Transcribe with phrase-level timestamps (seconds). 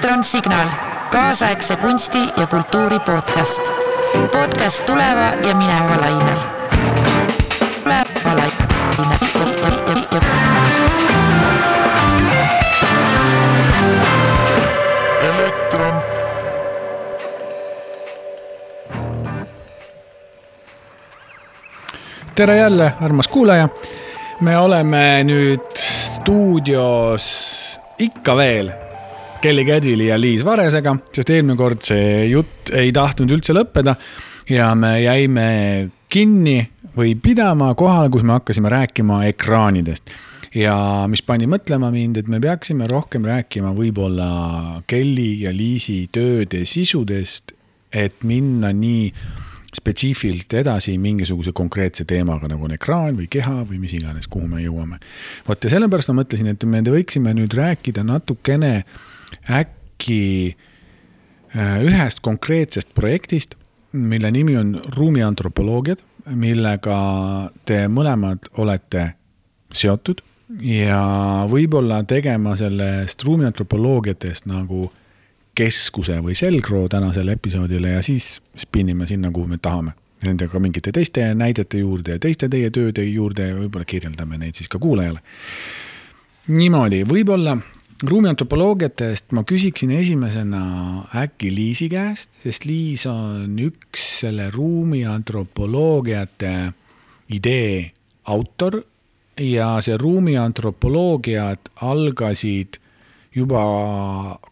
[0.00, 0.68] elektronsignaal,
[1.10, 3.72] kaasaegse kunsti ja kultuuri podcast.
[4.32, 6.38] podcast tuleva ja mineva lainel.
[7.84, 9.18] tuleva lainel.
[15.20, 16.02] elektron,
[22.34, 23.68] tere jälle, armas kuulaja.
[24.40, 27.26] me oleme nüüd stuudios
[27.98, 28.89] ikka veel
[29.40, 33.94] Kelly Cadvili ja Liis Varesega, sest eelmine kord see jutt ei tahtnud üldse lõppeda
[34.52, 35.46] ja me jäime
[36.12, 36.58] kinni
[36.92, 40.12] või pidama kohal, kus me hakkasime rääkima ekraanidest
[40.54, 40.74] ja
[41.08, 47.54] mis pani mõtlema mind, et me peaksime rohkem rääkima võib-olla Kelly ja Liisi tööde sisudest,
[47.96, 49.06] et minna nii
[49.72, 54.60] spetsiifiliselt edasi mingisuguse konkreetse teemaga, nagu on ekraan või keha või mis iganes, kuhu me
[54.64, 54.98] jõuame.
[55.48, 58.82] vot ja sellepärast ma mõtlesin, et me võiksime nüüd rääkida natukene
[59.50, 60.54] äkki
[61.56, 63.54] äh, ühest konkreetsest projektist,
[63.92, 66.98] mille nimi on ruumiantropoloogiad, millega
[67.66, 69.12] te mõlemad olete
[69.74, 70.20] seotud
[70.62, 71.00] ja
[71.50, 74.88] võib-olla tegema sellest ruumiantropoloogiatest nagu
[75.54, 79.96] keskuse või selgroo tänasele episoodile ja siis spinnime sinna, kuhu me tahame.
[80.24, 84.68] Nendega mingite teiste näidete juurde ja teiste teie tööde juurde ja võib-olla kirjeldame neid siis
[84.68, 85.22] ka kuulajale.
[86.48, 87.56] niimoodi, võib-olla
[88.02, 96.72] ruumiantropoloogiatest ma küsiksin esimesena äkki Liisi käest, sest Liis on üks selle ruumiantropoloogiate
[97.36, 97.90] idee
[98.24, 98.82] autor
[99.40, 102.80] ja see ruumiantropoloogiad algasid
[103.34, 103.62] juba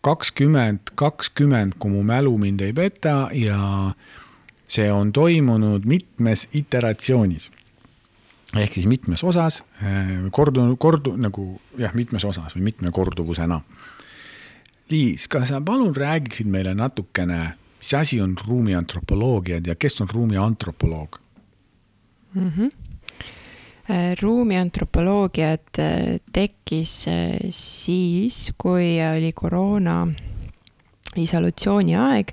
[0.05, 3.93] kakskümmend kakskümmend, kui mu mälu mind ei peta ja
[4.69, 7.51] see on toimunud mitmes iteratsioonis.
[8.57, 9.63] Ehk siis mitmes osas,
[10.33, 13.61] kordu, kordu nagu jah, mitmes osas või mitme korduvusena.
[14.89, 21.21] Liis, kas sa palun räägiksid meile natukene, mis asi on ruumiantropoloogiad ja kes on ruumiantropoloog?
[22.35, 22.53] mm.
[22.57, 22.71] -hmm.
[24.23, 30.09] ruumiantropoloogiad äh, tekkis äh, siis, kui oli koroona
[31.17, 32.33] isolatsiooni aeg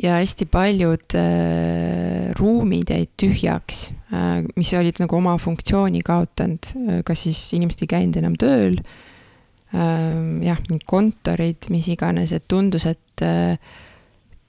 [0.00, 6.72] ja hästi paljud äh, ruumid jäid tühjaks äh,, mis olid nagu oma funktsiooni kaotanud,
[7.06, 10.12] kas siis inimesed ei käinud enam tööl äh,,
[10.46, 13.58] jah, mingid kontorid, mis iganes, et tundus, et äh,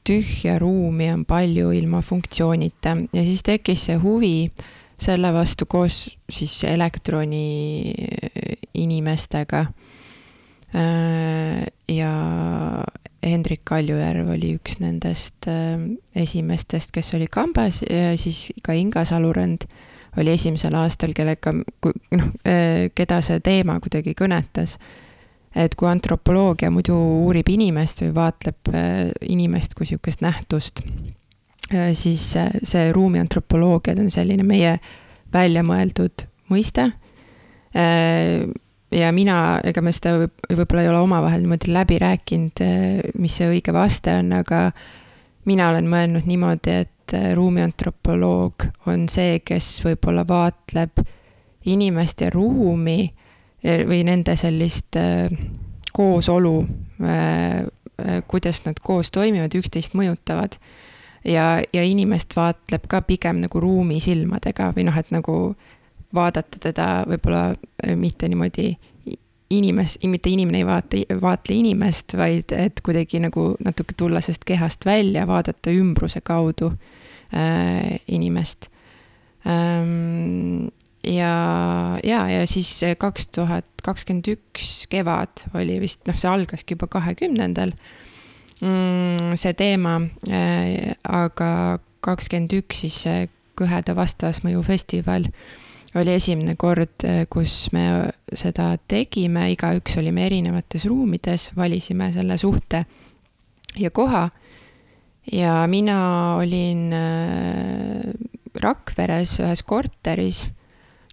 [0.04, 4.36] tühja ruumi on palju ilma funktsioonita ja siis tekkis see huvi
[5.00, 7.94] selle vastu koos siis elektroni
[8.80, 9.66] inimestega.
[10.74, 12.12] Ja
[13.24, 15.78] Hendrik Kaljujärv oli üks nendest äh,
[16.18, 19.68] esimestest, kes oli kambas ja siis ka Inga Salurand
[20.18, 22.28] oli esimesel aastal, kellega, noh,
[22.94, 24.78] keda see teema kuidagi kõnetas
[25.56, 30.82] et kui antropoloogia muidu uurib inimest või vaatleb äh, inimest kui niisugust nähtust,
[31.98, 34.78] siis äh, see ruumiantropoloogia on selline meie
[35.34, 36.92] välja mõeldud mõiste.
[38.94, 42.62] Ja mina, ega me seda võib- võib-olla ei ole omavahel niimoodi läbi rääkinud,
[43.20, 44.68] mis see õige vaste on, aga
[45.50, 51.04] mina olen mõelnud niimoodi, et äh, ruumiantropoloog on see, kes võib-olla vaatleb
[51.66, 53.02] inimest ja ruumi
[53.64, 55.32] eh, või nende sellist äh,
[55.94, 56.56] koosolu,
[58.28, 60.56] kuidas nad koos toimivad, üksteist mõjutavad.
[61.24, 65.56] ja, ja inimest vaatleb ka pigem nagu ruumi silmadega või noh, et nagu
[66.16, 68.74] vaadata teda võib-olla äh, mitte niimoodi
[69.54, 74.86] inimest, mitte inimene ei vaata, vaatle inimest, vaid et kuidagi nagu natuke tulla sellest kehast
[74.88, 76.74] välja, vaadata ümbruse kaudu
[77.36, 78.70] äh, inimest
[79.48, 80.72] ähm,.
[81.04, 81.34] ja,
[82.04, 87.74] ja, ja siis kaks tuhat kakskümmend üks kevad oli vist, noh, see algaski juba kahekümnendal
[88.62, 89.98] mm, see teema
[90.32, 93.04] äh,, aga kakskümmend üks siis
[93.54, 95.28] Kõheda vastasmõju festival
[96.00, 97.86] oli esimene kord, kus me
[98.38, 102.86] seda tegime, igaüks olime erinevates ruumides, valisime selle suhte
[103.78, 104.30] ja koha.
[105.32, 108.14] ja mina olin äh,
[108.60, 110.44] Rakveres ühes korteris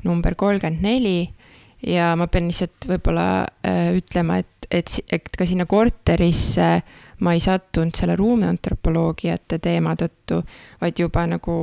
[0.05, 1.31] number kolmkümmend neli
[1.87, 6.73] ja ma pean lihtsalt võib-olla äh, ütlema, et, et, et ka sinna korterisse
[7.21, 10.43] ma ei sattunud selle ruumiantropoloogiate teema tõttu,
[10.81, 11.57] vaid juba nagu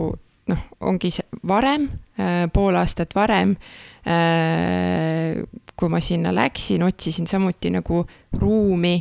[0.48, 1.88] noh, ongi see varem,
[2.54, 3.56] pool aastat varem,
[5.78, 8.04] kui ma sinna läksin, otsisin samuti nagu
[8.40, 8.96] ruumi,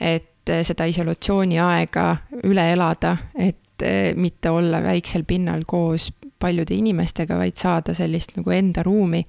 [0.00, 2.06] et seda isolatsiooniaega
[2.48, 3.84] üle elada, et
[4.16, 6.10] mitte olla väiksel pinnal koos
[6.40, 9.24] paljude inimestega, vaid saada sellist nagu enda ruumi.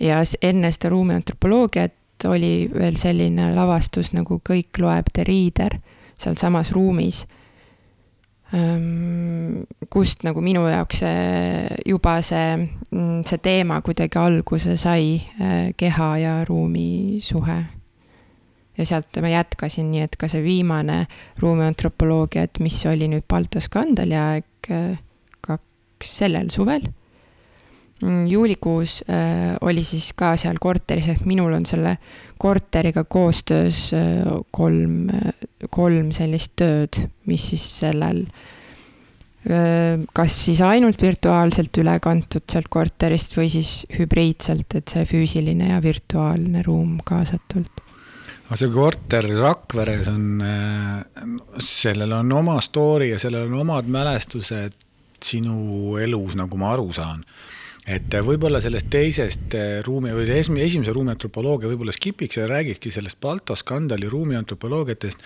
[0.00, 1.92] ja enne seda ruumiantropoloogiat
[2.22, 5.78] aastast oli veel selline lavastus nagu Kõik loeb The Reader
[6.18, 7.26] sealsamas ruumis
[9.92, 12.56] kust nagu minu jaoks see, juba see,
[12.92, 17.62] mm, see teema kuidagi alguse sai, eh, keha ja ruumi suhe.
[18.72, 21.06] ja sealt ma jätkasin, nii et ka see viimane
[21.40, 24.96] ruumiantropoloogia, et mis oli nüüd Balto skandali aeg, eh,
[25.44, 26.88] kaks, sellel suvel
[28.28, 31.96] juulikuus äh, oli siis ka seal korteris, ehk minul on selle
[32.42, 35.30] korteriga koostöös äh, kolm äh,,
[35.70, 36.98] kolm sellist tööd,
[37.30, 38.26] mis siis sellel
[39.42, 45.80] kas siis ainult virtuaalselt üle kantud sealt korterist või siis hübriidselt, et see füüsiline ja
[45.82, 47.82] virtuaalne ruum kaasatult
[48.46, 50.44] aga see korter Rakveres on,
[51.58, 54.78] sellel on oma story ja sellel on omad mälestused
[55.24, 57.24] sinu elus, nagu ma aru saan.
[57.86, 59.56] Et võib-olla sellest teisest
[59.86, 65.20] ruumi või esimese ruumi antropoloogia võib-olla skipiks ja räägikski sellest Balto skandali ruumi antropoloogiatest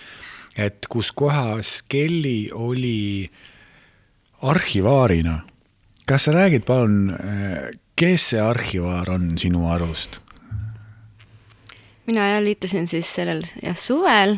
[0.57, 3.29] et kus kohas Kelly oli
[4.41, 5.41] arhivaarina.
[6.07, 7.13] kas sa räägid palun,
[7.95, 10.19] kes see arhivaar on sinu arust?
[12.07, 14.37] mina jah liitusin siis sellel jah suvel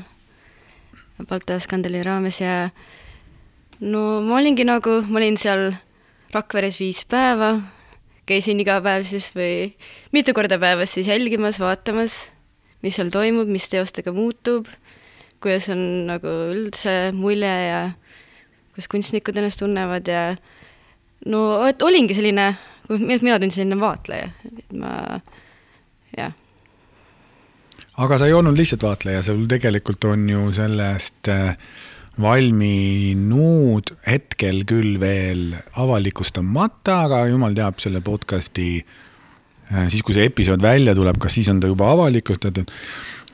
[1.27, 2.69] Balta skandali raames ja
[3.79, 5.73] no ma olingi nagu, ma olin seal
[6.29, 7.55] Rakveres viis päeva,
[8.29, 9.71] käisin iga päev siis või
[10.15, 12.21] mitu korda päevas siis jälgimas, vaatamas,
[12.85, 14.69] mis seal toimub, mis teostega muutub
[15.43, 17.81] kuidas on nagu üldse mulje ja
[18.73, 20.23] kuidas kunstnikud ennast tunnevad ja
[21.31, 22.51] no et olingi selline,
[22.89, 24.93] mina tundsin selline vaatleja, et ma,
[26.17, 26.35] jah.
[27.97, 31.55] aga sa ei olnud lihtsalt vaatleja, sul tegelikult on ju sellest äh,
[32.19, 40.63] valminud hetkel küll veel avalikustamata, aga jumal teab selle podcast'i äh, siis, kui see episood
[40.63, 42.69] välja tuleb, kas siis on ta juba avalikustatud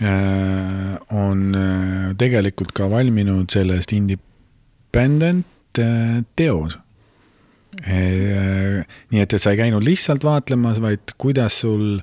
[0.01, 5.45] Äh, on äh, tegelikult ka valminud sellest independent
[6.35, 6.75] teos.
[7.75, 11.99] nii et, et sa ei käinud lihtsalt vaatlemas, vaid kuidas sul,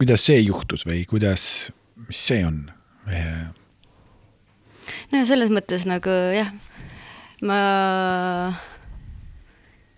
[0.00, 1.42] kuidas see juhtus või kuidas,
[2.04, 2.62] mis see on?
[5.12, 6.52] No selles mõttes nagu jah,
[7.42, 7.60] ma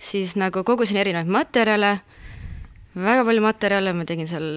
[0.01, 1.95] siis nagu kogusin erinevaid materjale,
[2.97, 4.51] väga palju materjale, ma tegin seal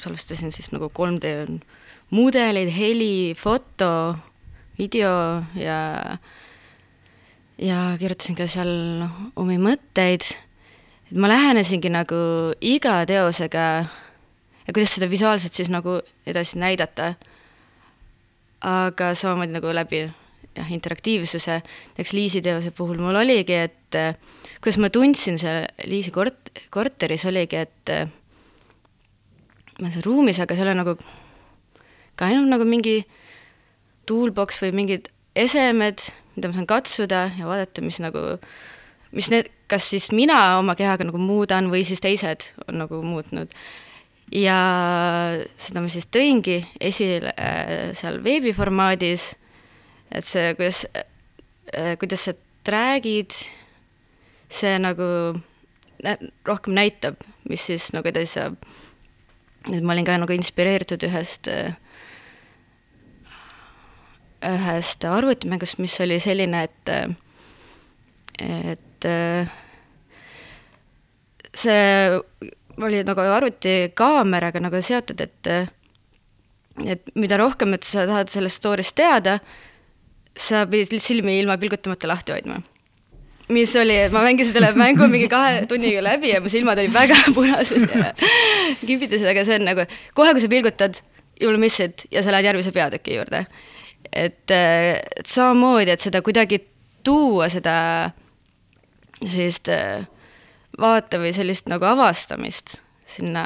[0.00, 1.32] salvestasin siis nagu 3D
[2.12, 4.16] mudeleid, heli, foto,
[4.78, 6.18] video ja
[7.62, 8.70] ja kirjutasin ka seal
[9.02, 10.24] noh, omi mõtteid,
[11.10, 12.16] et ma lähenesingi nagu
[12.60, 13.66] iga teosega
[14.66, 17.14] ja kuidas seda visuaalselt siis nagu edasi näidata,
[18.68, 20.02] aga samamoodi nagu läbi
[20.56, 23.98] jah, interaktiivsuse, näiteks Liisi teose puhul mul oligi, et
[24.62, 27.94] kuidas ma tundsin seal Liisi kort-, korteris oligi, et
[29.78, 30.96] ma olen seal ruumis, aga seal on nagu
[32.16, 33.00] ka ainult nagu mingi
[34.08, 35.08] toolbox või mingid
[35.38, 36.04] esemed,
[36.36, 38.36] mida ma saan katsuda ja vaadata, mis nagu,
[39.16, 43.52] mis need, kas siis mina oma kehaga nagu muudan või siis teised on nagu muutnud.
[44.32, 44.58] Ja
[45.60, 49.32] seda ma siis tõingi esile äh, seal veebiformaadis,
[50.12, 52.34] et see, kuidas äh,, kuidas sa
[52.68, 53.34] räägid,
[54.52, 55.04] see nagu
[56.46, 58.56] rohkem näitab, mis siis nagu edasi saab.
[59.70, 61.48] Et ma olin ka nagu inspireeritud ühest,
[64.42, 66.90] ühest arvutimängust, mis oli selline, et,
[68.42, 69.06] et
[71.54, 71.84] see
[72.80, 75.52] oli nagu arvutikaameraga nagu seotud, et
[76.88, 79.38] et mida rohkem, et sa tahad sellest story'st teada,
[80.38, 82.62] sa pidid silmi ilma pilgutamata lahti hoidma
[83.52, 86.94] mis oli, et ma mängisin selle mängu mingi kahe tunniga läbi ja mu silmad olid
[86.94, 88.12] väga punased ja
[88.86, 89.86] kibitasid, aga see on nagu
[90.16, 91.02] kohe, kui sa pilgutad,
[91.40, 93.44] you will miss it ja sa lähed järgmise peatüki juurde.
[94.12, 96.62] et, et samamoodi, et seda kuidagi
[97.04, 97.76] tuua, seda
[99.20, 100.06] sellist äh,
[100.80, 102.78] vaate või sellist nagu avastamist
[103.12, 103.44] sinna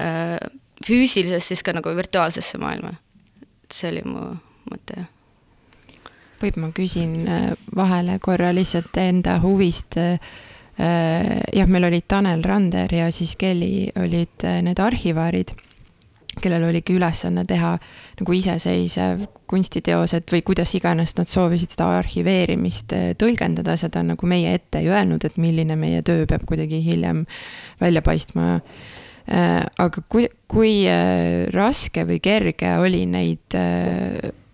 [0.00, 0.36] äh,
[0.84, 2.94] füüsilisest siis ka nagu virtuaalsesse maailma.
[3.64, 4.28] et see oli mu
[4.70, 5.06] mõte
[6.42, 9.96] võib, ma küsin äh, vahele korra lihtsalt enda huvist.
[10.00, 10.18] Äh,
[10.78, 15.54] äh, jah, meil olid Tanel Rander ja siis Kelly olid need arhivaarid,
[16.40, 17.74] kellel oligi ülesanne teha
[18.20, 24.80] nagu iseseisev kunstiteosed või kuidas iganes nad soovisid seda arhiveerimist tõlgendada, seda nagu meie ette
[24.80, 27.26] ei öelnud, et milline meie töö peab kuidagi hiljem
[27.80, 28.60] välja paistma.
[29.28, 30.72] Aga kui, kui
[31.54, 33.58] raske või kerge oli neid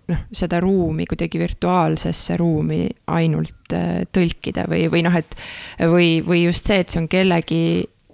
[0.08, 2.82] noh, seda ruumi kuidagi virtuaalsesse ruumi
[3.12, 3.76] ainult
[4.12, 5.38] tõlkida või, või noh, et
[5.80, 7.62] või, või just see, et see on kellegi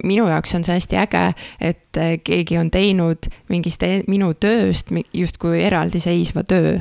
[0.03, 1.23] minu jaoks on see hästi äge,
[1.61, 6.79] et äh, keegi on teinud mingist e-, minu tööst justkui eraldiseisva töö.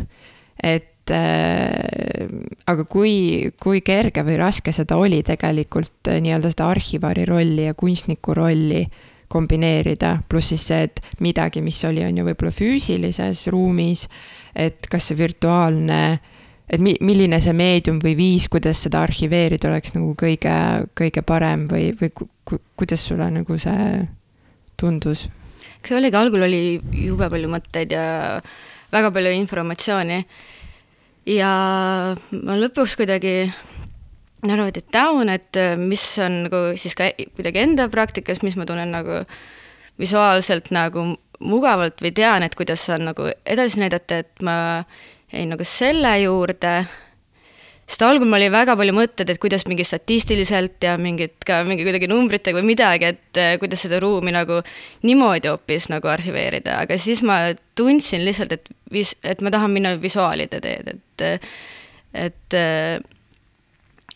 [0.62, 2.28] et äh,
[2.66, 7.75] aga kui, kui kerge või raske seda oli tegelikult äh, nii-öelda seda arhivaari rolli ja
[7.75, 8.85] kunstniku rolli
[9.28, 14.04] kombineerida, pluss siis see, et midagi, mis oli, on ju võib-olla füüsilises ruumis,
[14.54, 16.30] et kas see virtuaalne äh,
[16.68, 20.54] et mi-, milline see meedium või viis, kuidas seda arhiveerida, oleks nagu kõige,
[20.97, 24.04] kõige parem või, või ku, ku, kuidas sulle nagu see
[24.80, 25.28] tundus?
[25.85, 26.62] eks oligi, algul oli
[26.97, 28.04] jube palju mõtteid ja
[28.94, 30.23] väga palju informatsiooni
[31.28, 31.50] ja
[32.16, 33.35] ma lõpuks kuidagi
[34.44, 38.92] narrowed it down, et mis on nagu siis ka kuidagi enda praktikas, mis ma tunnen
[38.92, 39.23] nagu
[40.00, 44.56] visuaalselt nagu mugavalt või tean, et kuidas on nagu edasi näidata, et ma
[45.35, 46.75] jäin nagu selle juurde,
[47.85, 51.87] sest algul mul oli väga palju mõtteid, et kuidas mingi statistiliselt ja mingit ka mingi
[51.87, 54.61] kuidagi numbritega või midagi, et äh, kuidas seda ruumi nagu
[55.05, 57.41] niimoodi hoopis nagu arhiveerida, aga siis ma
[57.79, 61.50] tundsin lihtsalt, et vis-, et ma tahan minna visuaalide teed, et
[62.14, 63.03] et äh,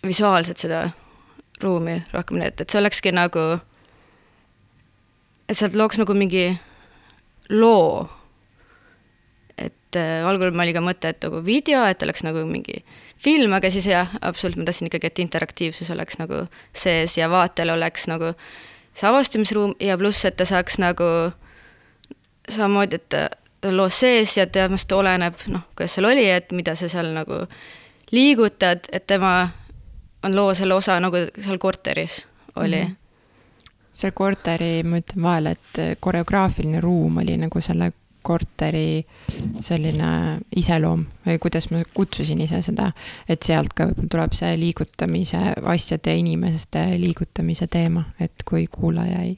[0.06, 0.88] visuaalselt seda
[1.62, 3.48] ruumi rohkem näidata, et see olekski nagu,
[5.48, 6.52] et sealt looks nagu mingi
[7.50, 8.06] loo
[9.88, 12.82] et äh, algul oli ka mõte, et nagu video, et oleks nagu mingi
[13.16, 16.44] film, aga siis jah, absoluutselt ma tahtsin ikkagi, et interaktiivsus oleks nagu
[16.76, 18.34] sees ja vaatel oleks nagu
[18.94, 21.08] see avastamisruum ja pluss, et ta saaks nagu
[22.48, 23.28] samamoodi, et ta
[23.68, 27.46] on loos sees ja temast oleneb, noh, kuidas seal oli, et mida sa seal nagu
[28.12, 29.50] liigutad, et tema
[30.22, 32.24] on loo selle osa nagu seal korteris
[32.56, 32.88] oli mm.
[32.88, 32.96] -hmm
[33.98, 37.90] seal korteri, ma ütlen vahele, et koreograafiline ruum oli nagu selle
[38.22, 39.04] korteri
[39.64, 42.90] selline iseloom või kuidas ma kutsusin ise seda,
[43.28, 49.22] et sealt ka võib-olla tuleb see liigutamise, asjade ja inimeste liigutamise teema, et kui kuulaja
[49.24, 49.34] ei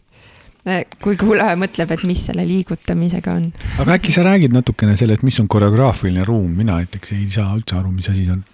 [0.66, 3.50] eh, kui kuulaja mõtleb, et mis selle liigutamisega on.
[3.82, 7.54] aga äkki sa räägid natukene selle, et mis on koreograafiline ruum, mina näiteks ei saa
[7.56, 8.44] üldse aru, mis asi see on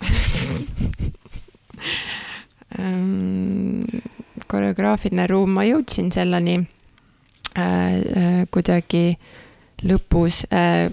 [2.80, 4.04] ehm,
[4.46, 9.34] koreograafiline ruum, ma jõudsin selleni äh, äh, kuidagi äh,
[9.84, 10.88] lõpus äh,,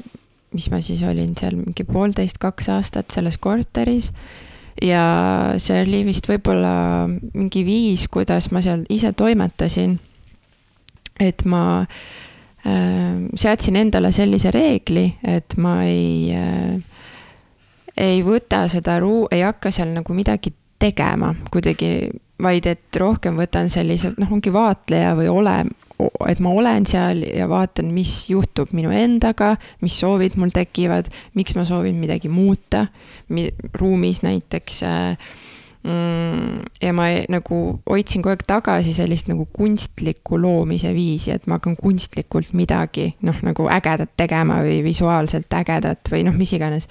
[0.53, 4.11] mis ma siis olin seal mingi poolteist, kaks aastat selles korteris
[4.81, 5.03] ja
[5.61, 9.99] see oli vist võib-olla mingi viis, kuidas ma seal ise toimetasin.
[11.19, 16.81] et ma äh, seadsin endale sellise reegli, et ma ei äh,,
[17.97, 22.09] ei võta seda ruu-, ei hakka seal nagu midagi tegema kuidagi,
[22.41, 25.57] vaid et rohkem võtan sellise, noh, ongi vaatleja või ole,
[26.27, 31.55] et ma olen seal ja vaatan, mis juhtub minu endaga, mis soovid mul tekivad, miks
[31.57, 32.87] ma soovin midagi muuta,
[33.79, 35.33] ruumis näiteks äh,
[35.83, 37.57] ja ma nagu
[37.89, 43.41] hoidsin kogu aeg tagasi sellist nagu kunstlikku loomise viisi, et ma hakkan kunstlikult midagi noh,
[43.43, 46.87] nagu ägedat tegema või visuaalselt ägedat või noh, mis iganes.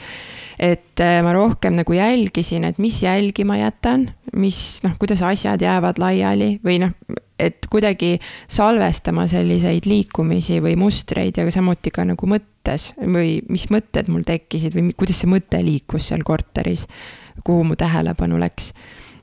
[0.59, 5.65] et äh, ma rohkem nagu jälgisin, et mis jälgi ma jätan, mis noh, kuidas asjad
[5.65, 6.93] jäävad laiali või noh,
[7.41, 8.19] et kuidagi
[8.53, 14.77] salvestama selliseid liikumisi või mustreid ja samuti ka nagu mõttes või mis mõtted mul tekkisid
[14.77, 16.85] või kuidas see mõte liikus seal korteris,
[17.45, 18.73] kuhu mu tähelepanu läks.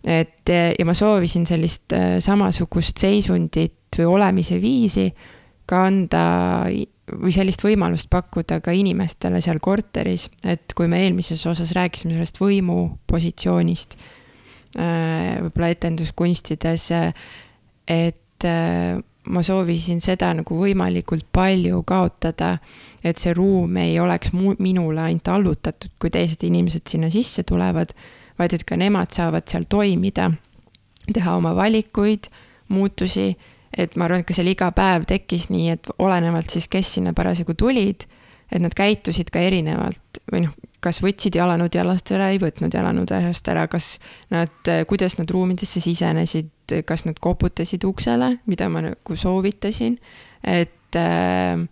[0.04, 5.10] et ja ma soovisin sellist äh, samasugust seisundit või olemise viisi
[5.70, 6.22] ka anda
[7.10, 12.40] või sellist võimalust pakkuda ka inimestele seal korteris, et kui me eelmises osas rääkisime sellest
[12.42, 13.98] võimupositsioonist,
[14.78, 16.92] äh, võib-olla etenduskunstides
[17.90, 18.46] et
[19.30, 22.56] ma soovisin seda nagu võimalikult palju kaotada,
[23.06, 27.94] et see ruum ei oleks mu-, minule ainult allutatud, kui teised inimesed sinna sisse tulevad,
[28.40, 30.32] vaid et ka nemad saavad seal toimida,
[31.14, 32.30] teha oma valikuid,
[32.74, 33.32] muutusi,
[33.78, 37.14] et ma arvan, et ka seal iga päev tekkis nii, et olenevalt siis, kes sinna
[37.18, 38.08] parasjagu tulid,
[38.52, 43.12] et nad käitusid ka erinevalt või noh, kas võtsid jalanõud jalast ära, ei võtnud jalanõud
[43.12, 43.98] jalast ära, kas
[44.32, 46.52] nad, kuidas nad ruumidesse sisenesid,
[46.88, 49.98] kas nad koputasid uksele, mida ma nagu soovitasin,
[50.48, 51.68] et äh,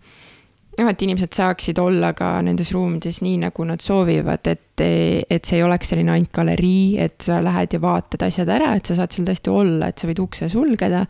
[0.78, 5.60] noh, et inimesed saaksid olla ka nendes ruumides nii, nagu nad soovivad, et, et see
[5.60, 9.16] ei oleks selline ainult galerii, et sa lähed ja vaatad asjad ära, et sa saad
[9.16, 11.06] seal tõesti olla, et sa võid ukse sulgeda.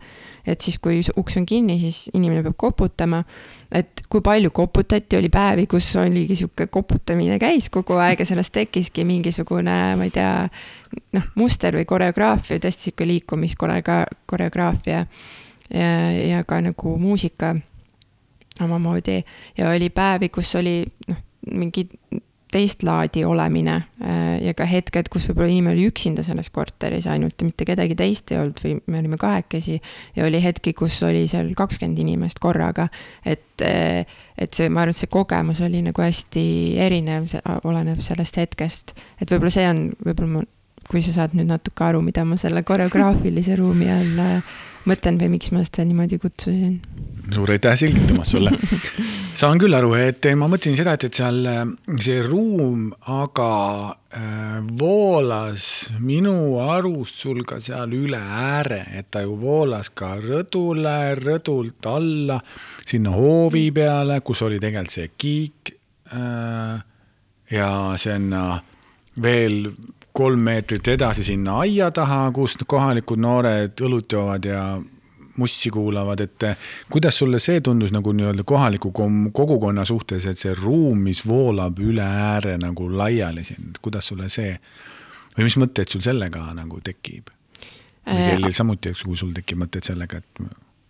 [0.48, 3.24] et siis, kui uks on kinni, siis inimene peab koputama.
[3.72, 8.52] Et kui palju koputati, oli päevi, kus oligi sihuke koputamine käis kogu aeg ja sellest
[8.54, 10.48] tekkiski mingisugune, ma ei tea,
[11.16, 17.56] noh, muster või koreograafia, tõesti sihuke liikumiskoreograafia ja, ja ka nagu muusika
[18.64, 19.24] omamoodi
[19.58, 21.20] ja oli päevi, kus oli noh,
[21.52, 21.88] mingi
[22.52, 27.36] teist laadi olemine, äh, ja ka hetked, kus võib-olla inimene oli üksinda selles korteris ainult
[27.40, 29.78] ja mitte kedagi teist ei olnud või me olime kahekesi
[30.16, 32.88] ja oli hetki, kus oli seal kakskümmend inimest korraga.
[33.24, 34.06] et, äh,
[34.38, 36.46] et see, ma arvan, et see kogemus oli nagu hästi
[36.80, 37.28] erinev,
[37.64, 40.46] oleneb sellest hetkest, et võib-olla see on, võib-olla ma,
[40.88, 44.42] kui sa saad nüüd natuke aru, mida ma selle koreograafilise ruumi all
[44.88, 46.80] mõtlen või miks ma seda niimoodi kutsusin.
[47.34, 48.50] Suur aitäh selgitamast sulle.
[49.34, 51.40] saan küll aru, et ma mõtlesin seda, et, et seal
[52.02, 53.50] see ruum aga
[54.14, 55.68] äh, voolas
[56.00, 62.40] minu arust sul ka seal üle ääre, et ta ju voolas ka rõdule, rõdult alla,
[62.86, 65.74] sinna hoovi peale, kus oli tegelikult see kiik
[66.14, 66.80] äh,.
[67.50, 68.42] ja sinna
[69.22, 69.70] veel
[70.18, 74.62] kolm meetrit edasi sinna aia taha, kus kohalikud noored õlut joovad ja
[75.38, 78.92] mussi kuulavad, et eh, kuidas sulle see tundus nagu nii-öelda kohaliku
[79.32, 84.54] kogukonna suhtes, et see ruum, mis voolab üle ääre nagu laiali siin, kuidas sulle see
[85.36, 87.34] või mis mõtteid sul sellega nagu tekib?
[88.08, 90.48] või äh, kellel samuti, eks, kui sul tekib mõtteid sellega, et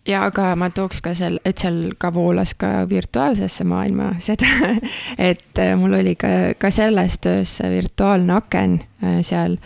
[0.09, 4.73] ja aga ma tooks ka seal, et seal ka voolas ka virtuaalsesse maailma seda,
[5.19, 9.59] et äh, mul oli ka, ka selles töös virtuaalne aken äh, seal,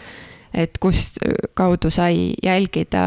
[0.54, 1.18] et kust
[1.56, 3.02] kaudu sai jälgida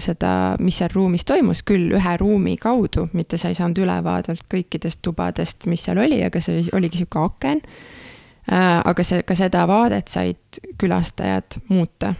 [0.00, 5.00] seda, mis seal ruumis toimus, küll ühe ruumi kaudu, mitte sa ei saanud ülevaadet kõikidest
[5.04, 7.62] tubadest, mis seal oli, aga see oligi sihuke aken.
[8.44, 12.12] Äh, aga see, ka seda vaadet said külastajad muuta.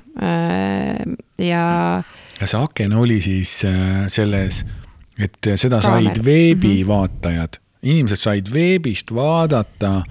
[1.37, 1.65] Ja
[2.41, 4.63] ja see aken oli siis äh, selles,
[5.21, 7.91] et seda said veebivaatajad mm, -hmm.
[7.91, 10.03] inimesed said veebist vaadata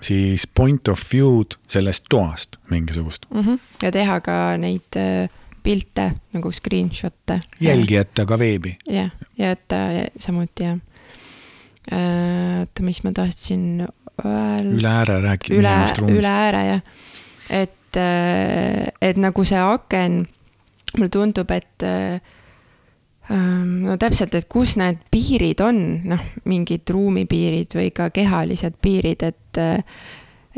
[0.00, 3.40] siis point of view'd sellest toast mingisugust mm.
[3.40, 3.58] -hmm.
[3.82, 5.28] ja teha ka neid äh,
[5.62, 7.38] pilte nagu screenshot'e.
[7.60, 8.76] jälgijate ka veebi.
[8.90, 9.74] jah, ja et
[10.18, 10.78] samuti jah.
[11.92, 13.88] Äh, oota, mis ma tahtsin
[14.24, 14.78] öelda.
[14.78, 15.58] üle ääre rääkida.
[15.58, 16.80] üle, üle ääre jah,
[17.50, 18.00] et,
[19.02, 20.26] et nagu see aken
[20.96, 22.20] mulle tundub, et äh,
[23.28, 29.62] no täpselt, et kus need piirid on, noh, mingid ruumipiirid või ka kehalised piirid, et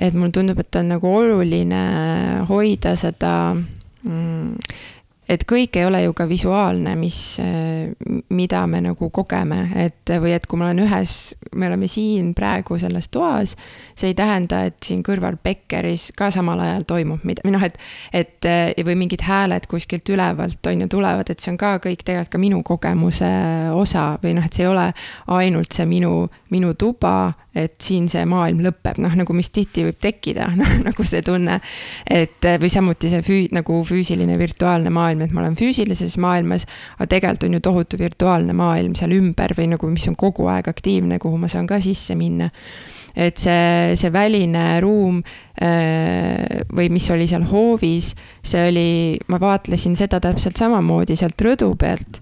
[0.00, 1.80] et mulle tundub, et on nagu oluline
[2.48, 4.54] hoida seda mm,
[5.30, 7.18] et kõik ei ole ju ka visuaalne, mis,
[8.34, 11.16] mida me nagu kogeme, et või et kui ma olen ühes,
[11.54, 13.54] me oleme siin praegu selles toas,
[13.94, 17.78] see ei tähenda, et siin kõrval Beckeris ka samal ajal toimub mida, või noh, et,
[18.16, 18.50] et
[18.86, 22.42] või mingid hääled kuskilt ülevalt on ju tulevad, et see on ka kõik tegelikult ka
[22.42, 23.30] minu kogemuse
[23.76, 24.88] osa või noh, et see ei ole
[25.38, 27.14] ainult see minu, minu tuba
[27.54, 31.58] et siin see maailm lõpeb, noh nagu mis tihti võib tekkida, noh nagu see tunne.
[32.06, 36.66] et või samuti see füü-, nagu füüsiline virtuaalne maailm, et ma olen füüsilises maailmas,
[36.98, 40.70] aga tegelikult on ju tohutu virtuaalne maailm seal ümber või nagu, mis on kogu aeg
[40.70, 42.50] aktiivne, kuhu ma saan ka sisse minna.
[43.10, 45.18] Et see, see väline ruum
[45.58, 48.12] äh, või mis oli seal hoovis,
[48.46, 48.90] see oli,
[49.28, 52.20] ma vaatlesin seda täpselt samamoodi sealt rõdu pealt.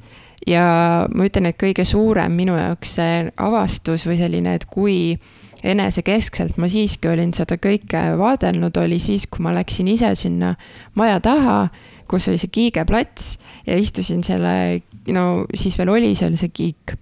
[0.48, 5.18] Ja ma ütlen, et kõige suurem minu jaoks see avastus või selline, et kui
[5.66, 10.54] enesekeskselt ma siiski olin seda kõike vaadelnud, oli siis, kui ma läksin ise sinna
[10.98, 11.58] maja taha,
[12.10, 13.34] kus oli see kiigeplats
[13.66, 14.80] ja istusin selle,
[15.14, 16.94] no siis veel oli seal see kiik,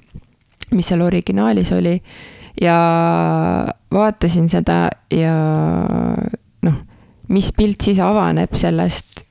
[0.74, 1.94] mis seal originaalis oli
[2.60, 2.76] ja
[3.92, 5.36] vaatasin seda ja
[6.66, 6.78] noh,
[7.28, 9.24] mis pilt siis avaneb sellest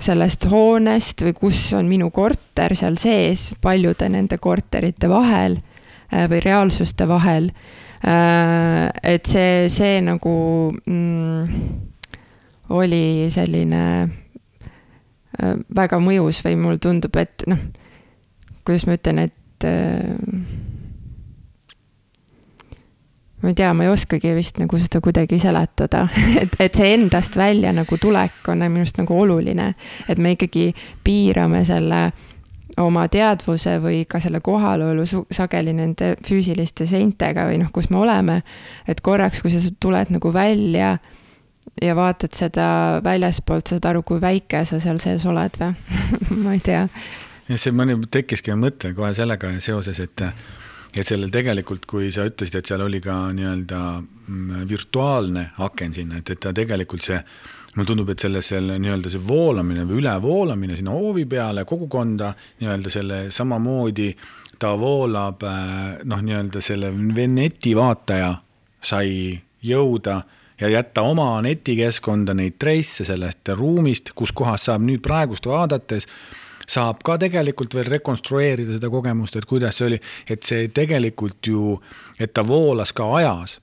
[0.00, 5.58] sellest hoonest või kus on minu korter seal sees paljude nende korterite vahel
[6.10, 7.50] või reaalsuste vahel.
[8.00, 10.34] Et see, see nagu
[10.72, 11.89] mm,
[12.70, 17.60] oli selline äh, väga mõjus või mulle tundub, et noh,
[18.64, 19.36] kuidas ma ütlen, et
[23.42, 26.06] ma ei tea, ma ei oskagi vist nagu seda kuidagi seletada,
[26.42, 29.72] et, et see endast välja nagu tulek on minu arust nagu oluline,
[30.08, 30.70] et me ikkagi
[31.04, 32.10] piirame selle
[32.80, 35.04] oma teadvuse või ka selle kohalolu
[35.34, 38.42] sageli nende füüsiliste seintega või noh, kus me oleme.
[38.88, 40.98] et korraks, kui sa tuled nagu välja
[41.82, 42.68] ja vaatad seda
[43.04, 45.74] väljaspoolt, saad aru, kui väike sa seal sees oled või
[46.44, 46.86] ma ei tea.
[47.48, 50.26] ja see mõni tekkiski mõte kohe sellega seoses, et
[50.90, 56.18] et sellel tegelikult, kui sa ütlesid, et seal oli ka nii-öelda mm, virtuaalne aken sinna,
[56.18, 57.20] et, et ta tegelikult see,
[57.76, 62.90] mulle tundub, et selles selle nii-öelda see voolamine või ülevoolamine sinna hoovi peale, kogukonda nii-öelda
[62.90, 64.08] selle samamoodi
[64.60, 68.34] ta voolab äh, noh, nii-öelda selle netivaataja
[68.82, 70.20] sai jõuda
[70.60, 76.08] ja jätta oma netikeskkonda neid trace'e sellest ruumist, kus kohas saab nüüd praegust vaadates
[76.70, 79.98] saab ka tegelikult veel rekonstrueerida seda kogemust, et kuidas see oli,
[80.30, 81.74] et see tegelikult ju,
[82.20, 83.58] et ta voolas ka ajas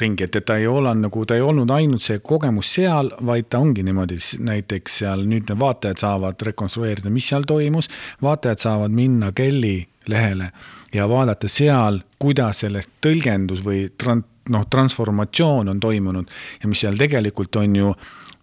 [0.00, 3.48] ringi, et, et ta ei ole nagu, ta ei olnud ainult see kogemus seal, vaid
[3.50, 7.88] ta ongi niimoodi, näiteks seal nüüd need vaatajad saavad rekonstrueerida, mis seal toimus.
[8.22, 10.50] vaatajad saavad minna Kelly lehele
[10.94, 16.30] ja vaadata seal, kuidas sellest tõlgendus või tran-, noh, transformatsioon on toimunud
[16.62, 17.92] ja mis seal tegelikult on ju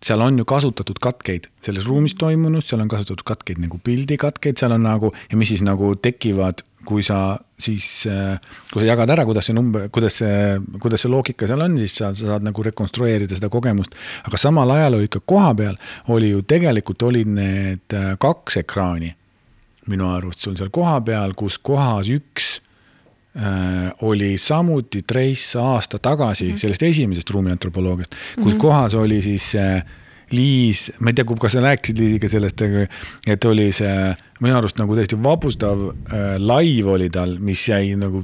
[0.03, 4.75] seal on ju kasutatud katkeid selles ruumis toimunust, seal on kasutatud katkeid nagu pildikatkeid, seal
[4.75, 7.85] on nagu ja mis siis nagu tekivad, kui sa siis,
[8.73, 11.95] kui sa jagad ära, kuidas see number, kuidas see, kuidas see loogika seal on, siis
[12.01, 13.95] sa, sa saad nagu rekonstrueerida seda kogemust.
[14.27, 15.79] aga samal ajal oli ikka kohapeal,
[16.11, 19.13] oli ju tegelikult olid need äh, kaks ekraani
[19.87, 22.72] minu arust sul seal kohapeal, kus kohas üks äh,
[24.01, 28.61] oli samuti Trace aasta tagasi mm sellest esimesest ruumiantropoloogiast, kus mm -hmm.
[28.61, 29.83] kohas oli siis äh,
[30.31, 32.61] Liis, ma ei tea, kas sa rääkisid Liisiga sellest,
[33.27, 38.23] et oli see minu arust nagu täiesti vapustav äh, live oli tal, mis jäi nagu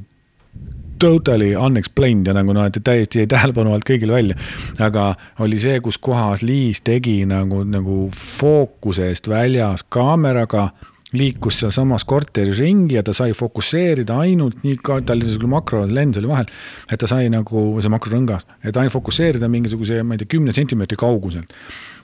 [1.00, 4.36] totally unexplained ja nagu noh, et täiesti jäi tähelepanu alt kõigile välja.
[4.80, 10.70] aga oli see, kus kohas Liis tegi nagu, nagu fookusest väljas kaameraga
[11.14, 16.30] liikus sealsamas korteris ringi ja ta sai fokusseerida ainult nii, tal oli niisugune makrolens oli
[16.30, 16.50] vahel,
[16.92, 21.00] et ta sai nagu, see makrorõngas, et ainult fokusseerida mingisuguse, ma ei tea, kümne sentimeetri
[21.00, 21.56] kauguselt.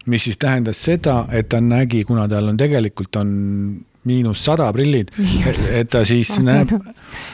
[0.06, 3.30] mis siis tähendas seda, et ta nägi, kuna tal on tegelikult on
[4.06, 5.10] miinus sada prillid,
[5.70, 6.76] et ta siis näeb,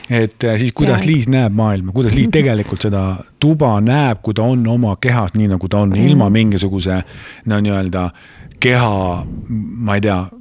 [0.10, 3.04] et siis kuidas Liis näeb maailma, kuidas Liis tegelikult seda
[3.40, 7.02] tuba näeb, kui ta on oma kehas, nii nagu ta on, ilma mingisuguse
[7.52, 8.10] no nii-öelda
[8.64, 10.41] keha, ma ei tea Äh,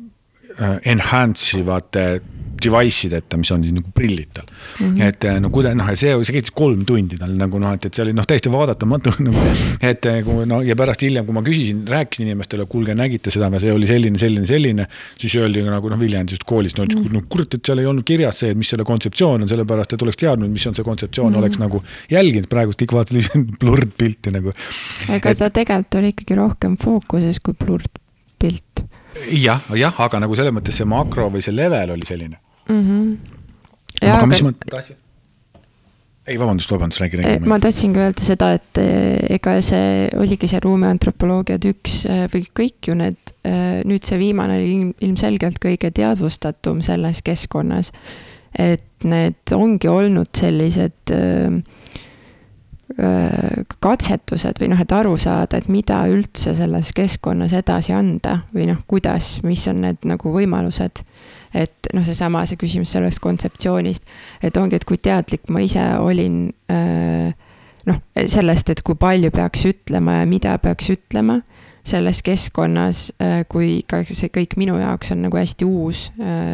[0.84, 2.20] enhance ivate
[2.60, 4.86] device ideta, mis on siis nagu prillid tal mm.
[4.86, 5.02] -hmm.
[5.08, 7.96] et äh, no kuida-, noh, see, see kestis kolm tundi tal nagu noh, et, et
[7.96, 9.44] see oli noh, täiesti vaadatamatu nagu,.
[9.80, 13.50] et äh, kui no ja pärast hiljem, kui ma küsisin, rääkisin inimestele, kuulge, nägite seda,
[13.62, 14.88] see oli selline, selline, selline.
[15.18, 17.12] siis öeldi nagu noh, Viljandist koolist, no, mm -hmm.
[17.14, 20.02] no kurat, et seal ei olnud kirjas see, et mis selle kontseptsioon on, sellepärast et
[20.02, 21.38] oleks teadnud, mis on see kontseptsioon mm, -hmm.
[21.38, 24.52] oleks nagu jälginud praegust kõik vaatasid lihtsalt blurred pilti nagu.
[25.08, 25.38] ega et...
[25.38, 28.00] ta tegelikult oli ikkagi rohkem fookuses kui blurred
[28.40, 28.69] pilt
[29.28, 32.80] jah, jah, aga nagu selles mõttes see makro või see level oli selline mm.
[32.80, 33.37] -hmm.
[34.00, 34.96] Ja, aga, aga mis ma tahtsin?
[36.30, 37.48] ei, vabandust, vabandust, räägi, räägi.
[37.48, 42.90] ma tahtsingi öelda seda, et eh, ega see oligi see ruumiantropoloogia tüks eh, või kõik
[42.90, 47.92] ju need, eh, nüüd see viimane oli ilm, ilmselgelt kõige teadvustatum selles keskkonnas.
[48.59, 51.61] et need ongi olnud sellised äh,
[53.80, 58.82] katsetused või noh, et aru saada, et mida üldse selles keskkonnas edasi anda või noh,
[58.90, 61.04] kuidas, mis on need nagu võimalused.
[61.54, 64.04] et noh, seesama, see küsimus sellest kontseptsioonist,
[64.42, 66.44] et ongi, et kui teadlik ma ise olin
[67.86, 71.40] noh, sellest, et kui palju peaks ütlema ja mida peaks ütlema
[71.86, 73.06] selles keskkonnas,
[73.48, 76.10] kui ka see kõik minu jaoks on nagu hästi uus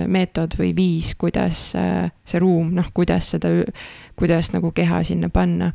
[0.07, 3.51] meetod või viis, kuidas see ruum, noh, kuidas seda,
[4.17, 5.73] kuidas nagu keha sinna panna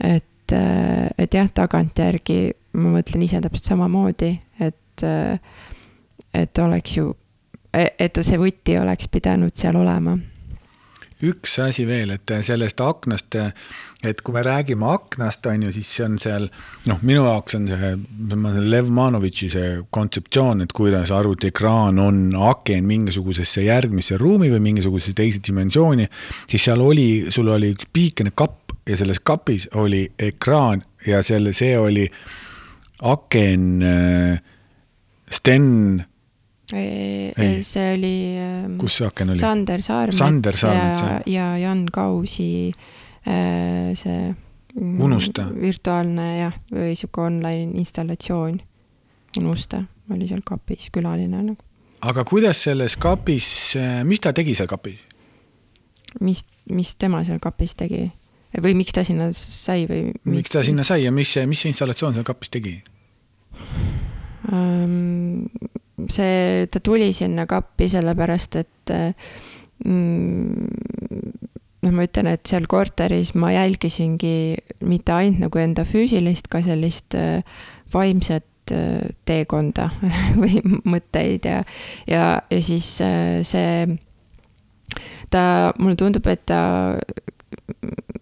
[0.00, 2.38] et, äh, et jah, tagantjärgi
[2.80, 5.38] ma mõtlen ise täpselt samamoodi, et, äh,
[6.34, 7.14] et oleks ju,
[7.74, 10.18] et see võti oleks pidanud seal olema.
[11.24, 13.36] Üks asi veel, et sellest aknast,
[14.04, 16.48] et kui me räägime aknast, on ju, siis see on seal,
[16.90, 17.92] noh, minu jaoks on see,
[18.66, 22.18] Lev Manovitši see kontseptsioon, et kuidas arvutiekraan on
[22.50, 26.10] aken mingisugusesse järgmisse ruumi või mingisugusesse teise dimensiooni,
[26.50, 31.52] siis seal oli, sul oli üks piikene kapp ja selles kapis oli ekraan ja selle,
[31.52, 32.08] see oli
[33.02, 34.42] aken äh,
[35.30, 36.04] Sten.
[36.70, 38.78] see oli äh,.
[38.78, 39.38] kus see aken oli?
[39.38, 42.72] Sander Saarmets ja, ja Jan Kausi
[43.26, 44.34] äh, see.
[44.74, 45.44] Unusta.
[45.54, 48.56] virtuaalne jah, või sihuke online installatsioon.
[49.38, 51.62] Unusta oli seal kapis, külaline nagu.
[52.02, 53.46] aga kuidas selles kapis,
[53.78, 54.98] äh, mis ta tegi seal kapis?
[56.20, 58.08] mis, mis tema seal kapis tegi?
[58.62, 60.12] Või miks ta sinna sai või?
[60.30, 62.76] miks ta sinna sai ja mis see, mis see installatsioon seal kapis tegi
[66.10, 68.94] see, ta tuli sinna kappi sellepärast, et
[69.84, 70.68] mm,
[71.84, 74.34] noh, ma ütlen, et seal korteris ma jälgisingi
[74.88, 77.44] mitte ainult nagu enda füüsilist, ka sellist äh,
[77.94, 79.90] vaimset äh, teekonda
[80.42, 81.62] või mõtteid ja,
[82.10, 83.96] ja, ja siis äh, see
[85.32, 85.44] ta,
[85.78, 86.62] mulle tundub, et ta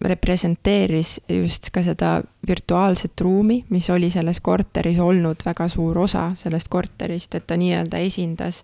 [0.03, 2.17] representeeris just ka seda
[2.47, 8.01] virtuaalset ruumi, mis oli selles korteris olnud väga suur osa sellest korterist, et ta nii-öelda
[8.03, 8.63] esindas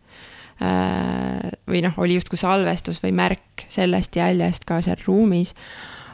[0.61, 5.55] äh, või noh, oli justkui salvestus või märk sellest jäljest ka seal ruumis.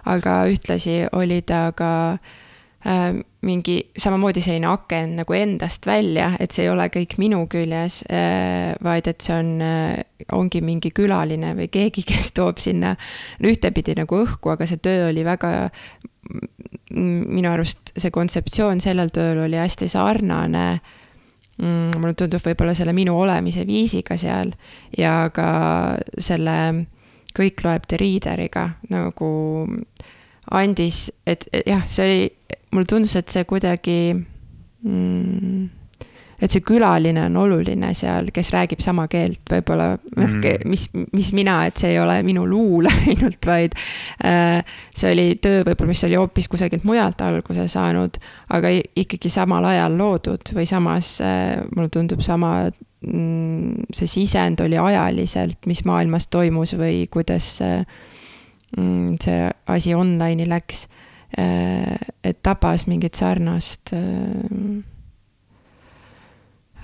[0.05, 2.44] aga ühtlasi oli ta ka äh,
[2.85, 8.75] mingi samamoodi selline aken nagu endast välja, et see ei ole kõik minu küljes, äh,
[8.85, 10.03] vaid et see on, äh,
[10.37, 12.95] ongi mingi külaline või keegi, kes toob sinna
[13.41, 15.53] ühtepidi nagu õhku, aga see töö oli väga
[16.95, 20.65] minu arust see kontseptsioon sellel tööl oli hästi sarnane
[21.57, 24.55] mm, mulle tundub võib-olla selle minu olemise viisiga seal
[24.97, 25.49] ja ka
[26.17, 26.57] selle
[27.35, 29.29] kõik loeb The Readeriga nagu
[30.53, 32.25] andis, et jah, see oli,
[32.75, 35.65] mulle tundus, et see kuidagi mm,
[36.41, 41.31] et see külaline on oluline seal, kes räägib sama keelt, võib-olla noh mm., mis, mis
[41.35, 43.75] mina, et see ei ole minu luul ainult, vaid
[44.25, 44.59] äh,
[44.95, 48.19] see oli töö võib-olla, mis oli hoopis kusagilt mujalt alguse saanud,
[48.55, 54.79] aga ikkagi samal ajal loodud või samas äh, mulle tundub sama mm, see sisend oli
[54.81, 57.87] ajaliselt, mis maailmas toimus või kuidas äh,
[58.75, 60.85] mm, see asi online'i läks
[61.35, 64.83] et tabas mingit sarnast äh,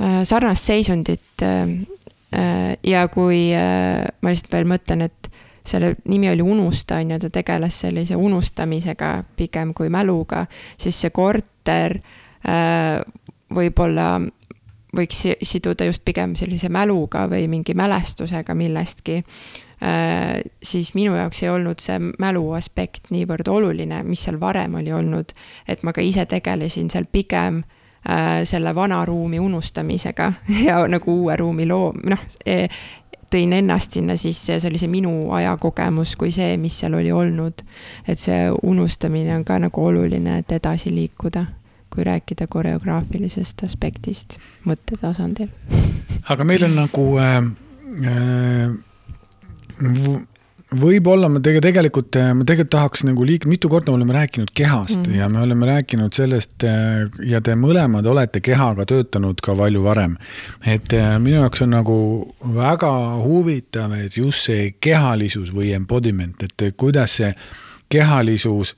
[0.02, 1.42] Äh, sarnast seisundit.
[1.42, 5.28] Äh, ja kui ma lihtsalt veel mõtlen, et
[5.68, 10.46] selle nimi oli Unusta, on ju, ta tegeles sellise unustamisega pigem kui mäluga,
[10.80, 12.00] siis see korter
[13.52, 14.08] võib-olla
[14.96, 19.20] võiks siduda just pigem sellise mäluga või mingi mälestusega millestki,
[20.62, 25.34] siis minu jaoks ei olnud see mälu aspekt niivõrd oluline, mis seal varem oli olnud,
[25.68, 30.34] et ma ka ise tegelesin seal pigem äh, Äh, selle vana ruumi unustamisega
[30.68, 32.66] ja nagu uue ruumi loo-, noh, e,
[33.30, 37.12] tõin ennast sinna sisse ja see oli see minu ajakogemus kui see, mis seal oli
[37.14, 37.62] olnud.
[38.10, 41.46] et see unustamine on ka nagu oluline, et edasi liikuda,
[41.94, 45.54] kui rääkida koreograafilisest aspektist mõttetasandil.
[46.26, 47.38] aga meil on nagu äh,
[48.02, 48.74] äh,
[50.72, 54.52] võib-olla me tege-, tegelikult, äh, ma tegelikult tahaks nagu liik-, mitu korda me oleme rääkinud
[54.56, 55.16] kehast mm.
[55.18, 60.18] ja me oleme rääkinud sellest äh, ja te mõlemad olete kehaga töötanud ka palju varem.
[60.64, 61.98] et äh, minu jaoks on nagu
[62.56, 62.92] väga
[63.24, 67.34] huvitav, et just see kehalisus või embodiment, et kuidas see
[67.92, 68.76] kehalisus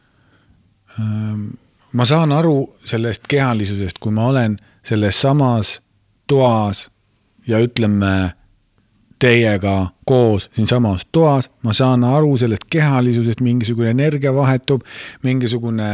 [1.00, 1.54] ähm,,
[1.94, 5.78] ma saan aru sellest kehalisusest, kui ma olen selles samas
[6.28, 6.88] toas
[7.48, 8.34] ja ütleme
[9.24, 14.84] teiega koos siinsamas toas, ma saan aru sellest kehalisusest, mingisugune energia vahetub,
[15.24, 15.90] mingisugune,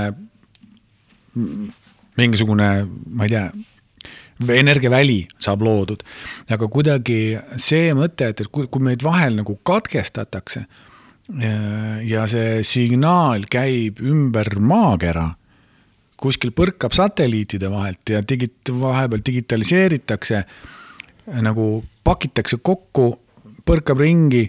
[2.18, 2.70] mingisugune,
[3.13, 3.50] ma ei tea,
[4.56, 6.04] energiaväli saab loodud.
[6.50, 10.63] aga kuidagi see mõte, et, et kui, kui meid vahel nagu katkestatakse
[12.10, 15.28] ja see signaal käib ümber maakera,
[16.20, 20.44] kuskil põrkab satelliitide vahelt ja digit-, vahepeal digitaliseeritakse
[21.46, 21.70] nagu
[22.10, 23.12] pakitakse kokku,
[23.67, 24.48] põrkab ringi,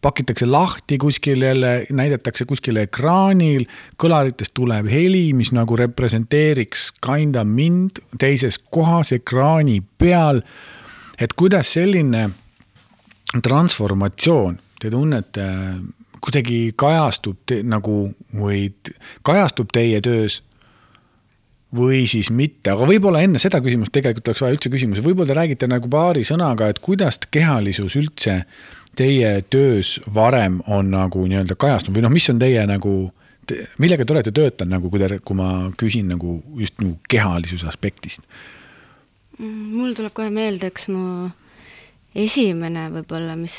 [0.00, 3.66] pakitakse lahti kuskil jälle, näidatakse kuskil ekraanil,
[4.00, 10.42] kõlaritest tuleb heli, mis nagu representeeriks kinda mind teises kohas ekraani peal.
[11.18, 12.30] et kuidas selline
[13.42, 15.44] transformatsioon, te tunnete,
[16.20, 18.74] kuidagi kajastub te, nagu või
[19.22, 20.42] kajastub teie töös
[21.76, 25.38] või siis mitte, aga võib-olla enne seda küsimust tegelikult oleks vaja üldse küsimuse, võib-olla te
[25.38, 28.40] räägite nagu paari sõnaga, et kuidas kehalisus üldse
[28.96, 32.94] teie töös varem on nagu nii-öelda kajastunud või noh, mis on teie nagu,
[33.82, 38.24] millega te olete töötanud nagu, kui te, kui ma küsin nagu just nagu kehalisuse aspektist?
[39.36, 41.28] mul tuleb kohe meelde üks mu
[42.16, 43.56] esimene võib-olla, mis,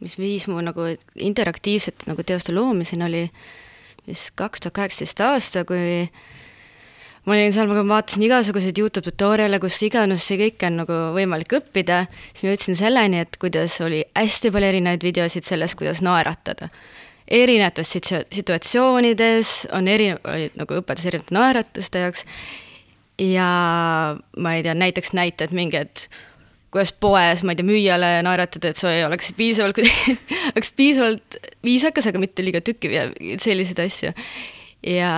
[0.00, 3.24] mis viis mu nagu interaktiivsete nagu teoste loomiseni, oli
[4.08, 6.06] vist kaks tuhat kaheksateist aasta, kui
[7.28, 11.52] ma olin seal, ma vaatasin igasuguseid Youtube tutorial'e, kus iganes see kõik on nagu võimalik
[11.58, 16.70] õppida, siis ma jõudsin selleni, et kuidas oli hästi palju erinevaid videosid sellest, kuidas naeratada.
[17.28, 22.24] erinevates situ-, situatsioonides on eri, olid nagu õpetus erinevate naeratuste jaoks
[23.20, 23.50] ja
[24.16, 26.08] ma ei tea, näiteks näited mingid,
[26.72, 29.82] kuidas poes, ma ei tea, müüjale naeratada, et see oleks piisavalt,
[30.54, 33.10] oleks piisavalt viisakas, aga mitte liiga tükkiv ja
[33.42, 34.14] selliseid asju.
[34.96, 35.12] ja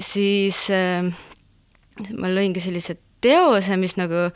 [0.00, 1.06] siis äh,
[2.18, 4.28] ma lõingi sellise teose, mis nagu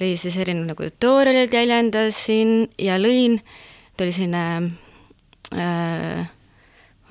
[0.00, 3.38] lõi siis erinevad nagu tutorial'id jäljendasin ja lõin,
[3.96, 4.44] ta oli selline
[5.54, 6.30] äh,,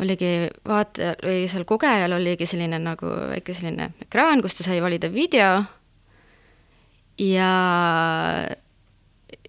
[0.02, 0.32] oligi
[0.68, 5.62] vaata, või seal kogejal oligi selline nagu väike selline ekraan, kus ta sai valida video.
[7.22, 7.52] Ja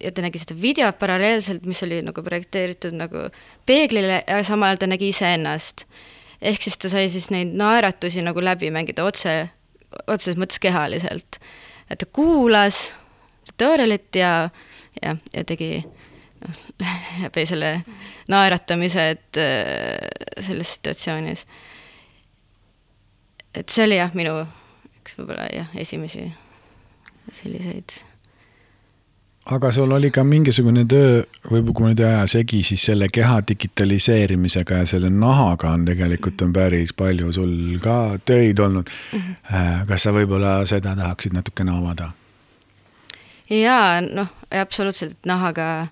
[0.03, 3.27] ja ta nägi seda videot paralleelselt, mis oli nagu projekteeritud nagu
[3.65, 5.87] peeglile ja samal ajal ta nägi iseennast
[6.43, 9.35] ehk siis ta sai siis neid naeratusi nagu läbi mängida otse,
[10.07, 11.39] otseses mõttes kehaliselt.
[11.89, 12.93] et ta kuulas
[13.47, 14.49] tutorial'it ja,
[15.01, 16.63] ja, ja tegi noh,
[17.23, 17.73] läbi selle
[18.31, 21.45] naeratamise, et äh, selles situatsioonis.
[23.53, 24.39] et see oli jah, minu
[25.01, 26.29] üks võib-olla jah, esimesi
[27.31, 28.01] selliseid
[29.45, 33.09] aga sul oli ka mingisugune töö, võib-olla kui ma nüüd ei aja segi, siis selle
[33.11, 37.53] keha digitaliseerimisega ja selle nahaga on tegelikult on päris palju sul
[37.83, 39.19] ka töid olnud mm.
[39.19, 39.85] -hmm.
[39.87, 42.11] kas sa võib-olla seda tahaksid natukene avada?
[43.49, 45.87] jaa, noh, absoluutselt nahaga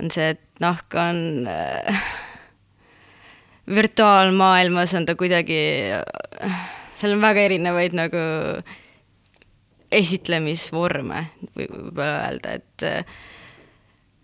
[0.00, 2.02] on see, et nahk on äh,
[3.68, 5.60] virtuaalmaailmas on ta kuidagi
[6.44, 8.24] äh,, seal on väga erinevaid nagu
[9.90, 11.24] esitlemisvorme,
[11.58, 12.86] võib öelda, et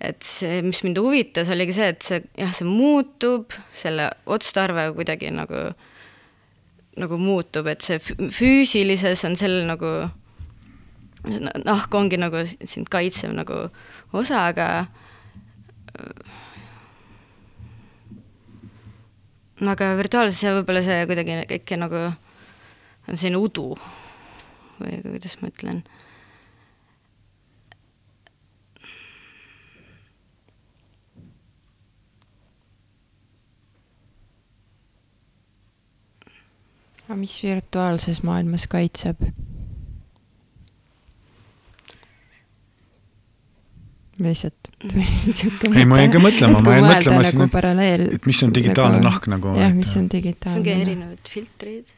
[0.07, 5.31] et see, mis mind huvitas, oligi see, et see jah, see muutub, selle otstarve kuidagi
[5.33, 5.62] nagu,
[7.00, 9.96] nagu muutub, et see füüsilises on sel nagu
[11.66, 13.66] nahk ongi nagu sind kaitsev nagu
[14.14, 14.68] osa, aga
[19.72, 23.70] aga virtuaalses võib-olla see kuidagi ikka nagu on selline udu
[24.80, 25.82] või kuidas ma ütlen
[37.06, 39.20] aga mis virtuaalses maailmas kaitseb?
[44.16, 44.70] lihtsalt
[45.36, 45.68] sihuke.
[45.76, 48.96] ei, ma jäin ka mõtlema, ma jäin mõtlema nagu siin, et, et mis on digitaalne
[48.96, 49.52] nagu, nahk nagu.
[49.60, 50.62] jah, mis on digitaalne.
[50.64, 51.92] see ongi erinevad filtrid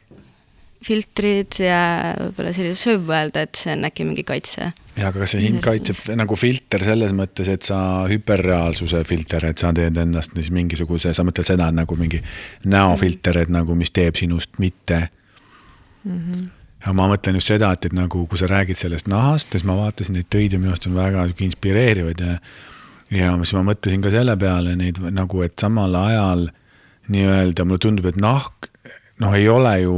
[0.85, 1.79] filtrid ja
[2.15, 4.69] võib-olla sellised, see võib öelda, et see on äkki mingi kaitse.
[4.95, 9.59] ja, aga kas see sind kaitseb nagu filter selles mõttes, et sa hüperreaalsuse filter, et
[9.59, 12.21] sa teed ennast siis mingisuguse, sa mõtled seda nagu mingi
[12.71, 15.01] näofilter, et nagu, mis teeb sinust mitte
[16.03, 16.15] mm.
[16.15, 16.47] -hmm.
[16.87, 19.75] ja ma mõtlen just seda, et, et nagu, kui sa räägid sellest nahast, siis ma
[19.75, 22.39] vaatasin neid töid ja minu arust on väga sihuke inspireerivad ja
[23.11, 26.49] ja siis ma mõtlesin ka selle peale neid nagu, et samal ajal
[27.09, 28.69] nii-öelda mulle tundub, et nahk
[29.19, 29.95] noh, ei ole ju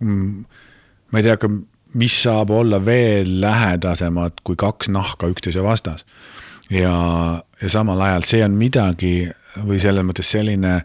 [0.00, 1.50] ma ei tea, aga
[2.00, 6.06] mis saab olla veel lähedasemad kui kaks nahka üksteise vastas.
[6.70, 9.30] ja, ja samal ajal see on midagi
[9.66, 10.76] või selles mõttes selline,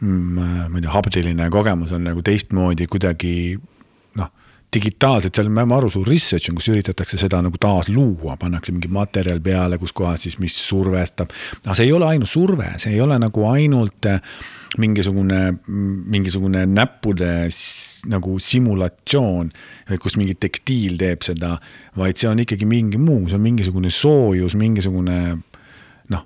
[0.00, 0.38] mm,
[0.72, 3.34] ma ei tea, haptiline kogemus on nagu teistmoodi kuidagi
[4.18, 4.32] noh
[4.74, 8.90] digitaalselt, seal on maru suur research on, kus üritatakse seda nagu taas luua, pannakse mingi
[8.90, 11.30] materjal peale, kus kohas siis, mis survestab.
[11.64, 14.20] aga see ei ole ainult surve, see ei ole nagu ainult äh,
[14.78, 17.32] mingisugune, mingisugune näppude
[18.08, 19.50] nagu simulatsioon,
[20.00, 21.56] kus mingi tekstiil teeb seda,
[21.98, 25.18] vaid see on ikkagi mingi muu, see on mingisugune soojus, mingisugune
[26.14, 26.24] noh,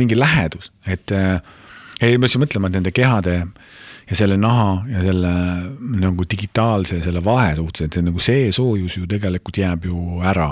[0.00, 1.40] mingi lähedus, et äh,
[2.00, 3.36] ei, ma peaks mõtlema, et nende kehade
[4.10, 5.34] ja selle naha ja selle
[6.00, 10.50] nagu digitaalse selle vahe suhtes, et nagu see soojus ju tegelikult jääb ju ära.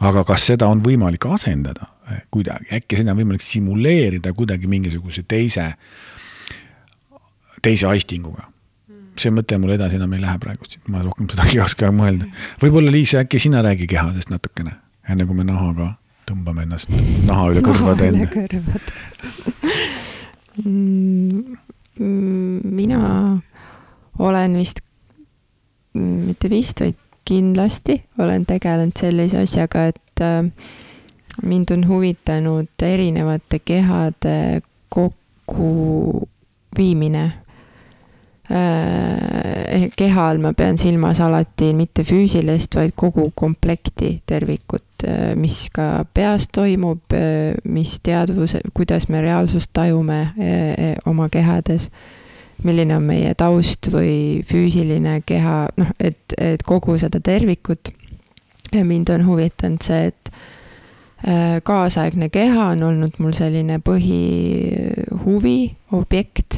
[0.00, 1.86] aga kas seda on võimalik asendada
[2.30, 5.72] kuidagi, äkki seda on võimalik simuleerida kuidagi mingisuguse teise,
[7.62, 8.50] teise aistinguga?
[9.20, 12.28] See mõte mul edasi enam ei lähe praegu, ma rohkem seda ei oska mõelda.
[12.62, 14.76] võib-olla Liis, äkki sina räägi kehadest natukene,
[15.08, 15.94] enne kui me nahaga
[16.28, 16.90] tõmbame ennast
[17.28, 18.26] naha üle kõrvade enne.
[20.64, 21.56] Mm,
[22.62, 23.00] mina
[24.18, 24.80] olen vist,
[25.94, 30.44] mitte vist, vaid kindlasti olen tegelenud sellise asjaga, et äh,
[31.42, 35.84] mind on huvitanud erinevate kehade kokkuviimine.
[38.44, 45.70] Äh, keha all ma pean silmas alati mitte füüsilist, vaid kogu komplekti tervikut, äh, mis
[45.72, 47.16] ka peas toimub,
[47.64, 50.20] mis teadvus, kuidas me reaalsust tajume
[51.08, 51.88] oma kehades
[52.62, 57.92] milline on meie taust või füüsiline keha, noh, et, et kogu seda tervikut.
[58.72, 60.30] ja mind on huvitanud see, et
[61.26, 65.58] äh, kaasaegne keha on olnud mul selline põhihuvi,
[65.92, 66.53] objekt.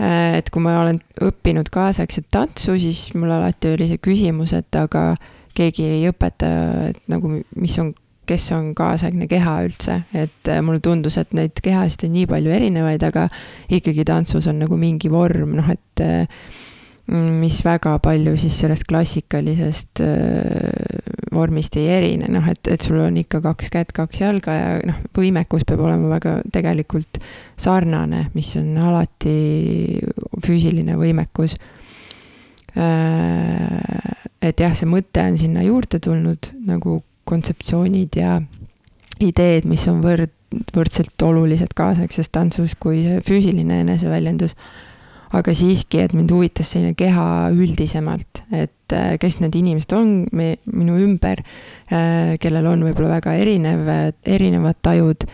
[0.00, 4.76] Äh, et kui ma olen õppinud kaasaegset tantsu, siis mul alati oli see küsimus, et
[4.76, 5.14] aga
[5.56, 6.50] keegi ei õpeta,
[6.90, 7.94] et nagu, mis on
[8.26, 12.54] kes on kaasaegne keha üldse, et äh, mulle tundus, et neid kehasid on nii palju
[12.56, 13.28] erinevaid, aga
[13.72, 16.26] ikkagi tantsus on nagu mingi vorm, noh et äh,
[17.12, 23.16] mis väga palju siis sellest klassikalisest äh, vormist ei erine, noh et, et sul on
[23.20, 27.20] ikka kaks kätt, kaks jalga ja noh, võimekus peab olema väga tegelikult
[27.60, 29.36] sarnane, mis on alati
[30.42, 31.56] füüsiline võimekus
[32.76, 38.36] et jah, see mõte on sinna juurde tulnud nagu kontseptsioonid ja
[39.22, 40.34] ideed, mis on võrd,
[40.76, 44.54] võrdselt olulised kaasaegses tantsus kui füüsiline eneseväljendus.
[45.34, 50.54] Aga siiski, et mind huvitas selline keha üldisemalt, et äh, kes need inimesed on me,
[50.70, 51.42] minu ümber,
[51.90, 53.88] äh, kellel on võib-olla väga erinev,
[54.22, 55.26] erinevad tajud.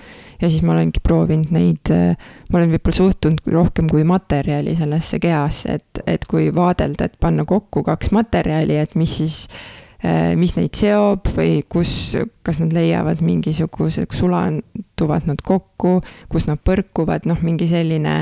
[0.42, 2.16] Ja siis ma olengi proovinud neid, äh,
[2.48, 7.46] ma olen võib-olla suhtunud rohkem kui materjali sellesse kehasse, et, et kui vaadelda, et panna
[7.48, 9.46] kokku kaks materjali, et mis siis
[10.34, 17.28] mis neid seob või kus, kas nad leiavad mingisuguse, sulanduvad nad kokku, kus nad põrkuvad,
[17.30, 18.16] noh, mingi selline,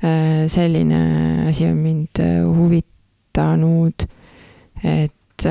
[0.00, 1.00] selline
[1.50, 2.20] asi on mind
[2.56, 4.06] huvitanud.
[4.84, 5.46] et,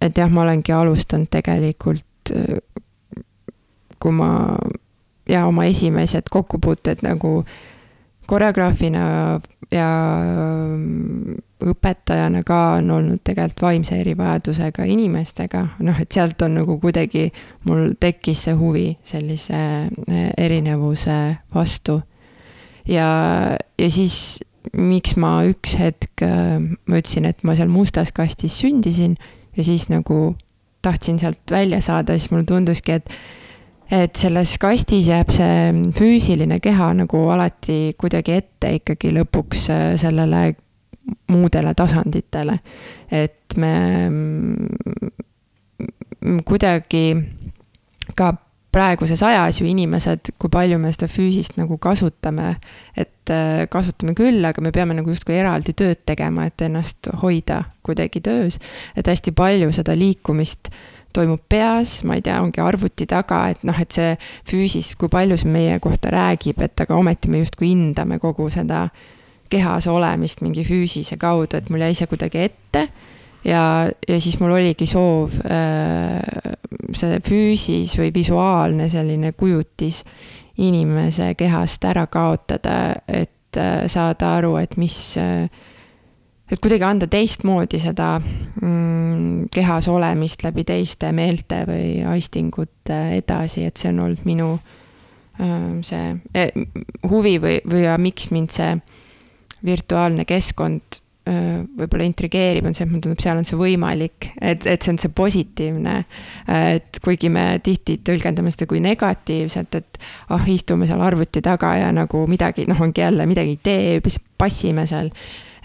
[0.00, 2.32] et jah, ma olengi alustanud tegelikult,
[4.00, 4.28] kui ma
[5.28, 7.44] ja oma esimesed kokkupuuted nagu
[8.26, 9.40] koreograafina
[9.70, 9.88] ja
[11.66, 17.30] õpetajana ka on olnud tegelikult vaimse erivajadusega inimestega, noh, et sealt on nagu kuidagi
[17.66, 19.62] mul tekkis see huvi sellise
[20.36, 21.18] erinevuse
[21.54, 22.00] vastu.
[22.88, 23.08] Ja,
[23.78, 24.40] ja siis
[24.76, 29.16] miks ma üks hetk, eh, ma ütlesin, et ma seal mustas kastis sündisin
[29.56, 30.36] ja siis nagu
[30.82, 33.10] tahtsin sealt välja saada, siis mulle tunduski, et
[33.86, 40.56] et selles kastis jääb see füüsiline keha nagu alati kuidagi ette ikkagi lõpuks äh, sellele
[41.30, 42.58] muudele tasanditele.
[43.10, 43.74] et me
[44.10, 44.66] mm,
[46.44, 47.14] kuidagi
[48.18, 48.32] ka
[48.76, 52.56] praeguses ajas ju inimesed, kui palju me seda füüsist nagu kasutame,
[52.96, 57.62] et äh, kasutame küll, aga me peame nagu justkui eraldi tööd tegema, et ennast hoida
[57.86, 58.60] kuidagi töös.
[58.96, 60.70] et hästi palju seda liikumist
[61.16, 64.14] toimub peas, ma ei tea, ongi arvuti taga, et noh, et see
[64.50, 68.88] füüsis, kui palju see meie kohta räägib, et aga ometi me justkui hindame kogu seda
[69.50, 72.88] kehas olemist mingi füüsise kaudu, et mul jäi see kuidagi ette.
[73.46, 73.62] Ja,
[74.08, 76.18] ja siis mul oligi soov äh,
[76.96, 80.02] see füüsis või visuaalne selline kujutis
[80.62, 85.48] inimese kehast ära kaotada, et äh, saada aru, et mis äh,
[86.46, 93.76] et kuidagi anda teistmoodi seda mm, kehas olemist läbi teiste meelte või aistingute edasi, et
[93.80, 94.50] see on olnud minu
[95.84, 96.52] see eh,
[97.10, 98.70] huvi või, või ja miks mind see
[99.66, 104.82] virtuaalne keskkond võib-olla intrigeerib, on see, et mulle tundub, seal on see võimalik, et, et
[104.82, 105.96] see on see positiivne.
[106.54, 109.98] et kuigi me tihti tõlgendame seda kui negatiivset, et
[110.28, 114.16] ah oh,, istume seal arvuti taga ja nagu midagi, noh, ongi jälle midagi ei tee,
[114.38, 115.10] passime seal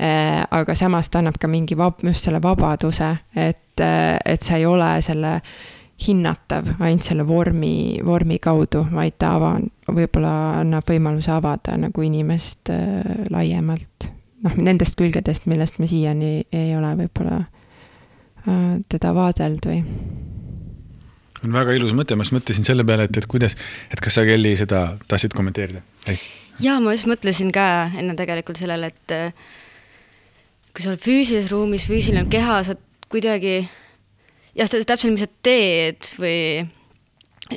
[0.02, 4.58] Äh, aga samas ta annab ka mingi vab-, just selle vabaduse, et, äh, et sa
[4.58, 5.36] ei ole selle
[6.02, 9.60] hinnatav ainult selle vormi, vormi kaudu, vaid ta ava-,
[9.94, 10.34] võib-olla
[10.64, 14.10] annab võimaluse avada nagu inimest äh, laiemalt.
[14.46, 19.82] Noh, nendest külgedest, millest me siiani ei ole võib-olla äh, teda vaadelnud või
[21.42, 23.56] on väga ilus mõte, ma just mõtlesin selle peale, et, et kuidas,
[23.90, 25.82] et kas sa, Kelly, seda tahtsid kommenteerida?
[26.62, 27.66] ja ma just mõtlesin ka
[27.98, 29.16] enne tegelikult sellele, et
[30.72, 32.78] kui sa oled füüsilises ruumis, füüsiline keha, sa
[33.12, 33.66] kuidagi,
[34.58, 36.38] jah, täpselt, mis sa teed või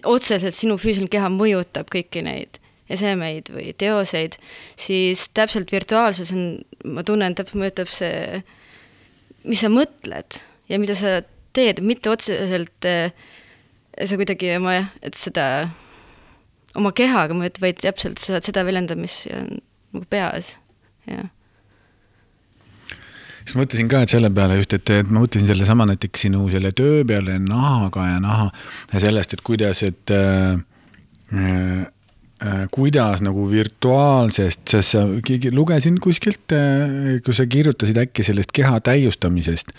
[0.03, 2.59] otseselt sinu füüsiline keha mõjutab kõiki neid
[2.95, 4.39] esemeid või teoseid,
[4.81, 6.49] siis täpselt virtuaalses on,
[6.87, 8.43] ma tunnen, täpselt mõjutab see,
[9.45, 10.41] mis sa mõtled
[10.71, 11.21] ja mida sa
[11.55, 13.15] teed, mitte otseselt äh,
[14.03, 15.47] sa kuidagi oma, et seda
[16.79, 19.59] oma kehaga mõjutab, vaid täpselt seda, seda väljendab, mis on
[19.95, 20.57] nagu peas,
[21.09, 21.31] jah.
[23.45, 26.71] Siis mõtlesin ka, et selle peale just, et, et ma mõtlesin sellesama näiteks sinu selle
[26.77, 28.47] töö peale nahaga ja naha
[28.95, 30.57] ja sellest, et kuidas, et äh,
[31.37, 31.83] äh,
[32.75, 35.05] kuidas nagu virtuaalsest, sest sa,
[35.55, 39.73] lugesin kuskilt äh,, kus sa kirjutasid äkki sellest keha täiustamisest.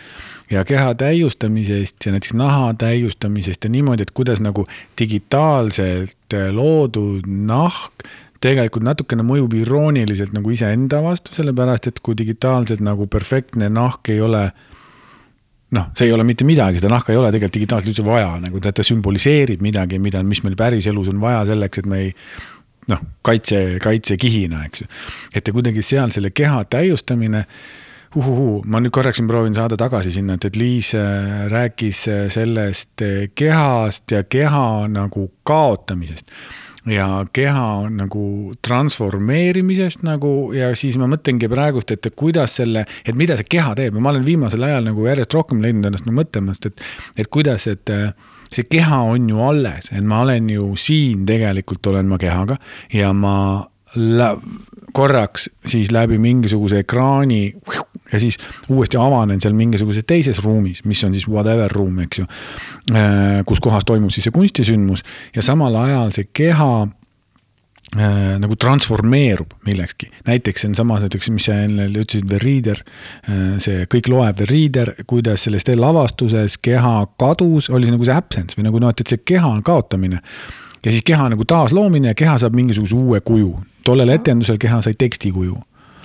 [0.49, 4.67] Ja keha täiustamisest ja näiteks naha täiustamisest ja niimoodi, et kuidas nagu
[4.99, 8.05] digitaalselt loodud nahk
[8.45, 14.21] tegelikult natukene mõjub irooniliselt nagu iseenda vastu, sellepärast et kui digitaalselt nagu perfektne nahk ei
[14.21, 14.49] ole
[15.75, 18.61] noh, see ei ole mitte midagi, seda nahka ei ole tegelikult digitaalselt üldse vaja, nagu
[18.63, 22.11] ta, ta sümboliseerib midagi, mida, mis meil päriselus on vaja selleks, et me ei
[22.91, 24.91] noh, kaitse, kaitsekihina, eks ju.
[25.35, 27.45] et ja kuidagi seal selle keha täiustamine
[28.15, 33.03] uhuhuu, ma nüüd korraks proovin saada tagasi sinna, et, et Liis äh, rääkis äh, sellest
[33.03, 36.31] äh, kehast ja keha nagu kaotamisest
[36.85, 43.37] ja keha nagu transformeerimisest nagu ja siis ma mõtlengi praegust, et kuidas selle, et mida
[43.39, 46.69] see keha teeb ja ma olen viimasel ajal nagu järjest rohkem leidnud ennast nagu mõtlemast,
[46.69, 46.85] et,
[47.17, 47.91] et kuidas, et
[48.55, 52.57] see keha on ju alles, et ma olen ju siin tegelikult olen ma kehaga
[52.93, 53.35] ja ma
[54.95, 57.55] korraks siis läbi mingisuguse ekraani
[58.11, 58.37] ja siis
[58.69, 62.27] uuesti avanen seal mingisuguses teises ruumis, mis on siis whatever ruum, eks ju.
[62.91, 65.03] Äh, kus kohas toimub siis see kunstisündmus
[65.35, 66.87] ja samal ajal see keha
[67.95, 70.09] äh, nagu transformeerub millekski.
[70.27, 74.41] näiteks see on sama, näiteks, mis sa enne ütlesid, The Reader äh,, see kõik loeb
[74.41, 78.93] The Reader, kuidas selles lavastuses keha kadus, oli see nagu see absence või nagu noh,
[78.93, 80.21] et, et see keha kaotamine.
[80.85, 83.55] ja siis keha nagu taasloomine ja keha saab mingisuguse uue kuju.
[83.85, 85.57] tollel etendusel keha sai tekstikuju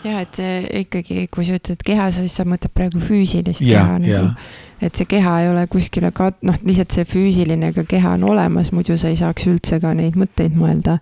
[0.05, 3.99] jah, et see ikkagi, kui sa ütled keha, siis sa mõtled praegu füüsilist ja keha,
[4.09, 4.49] ja nagu,
[4.81, 8.73] et see keha ei ole kuskile ka, noh, lihtsalt see füüsiline ka keha on olemas,
[8.77, 11.01] muidu sa ei saaks üldse ka neid mõtteid mõelda.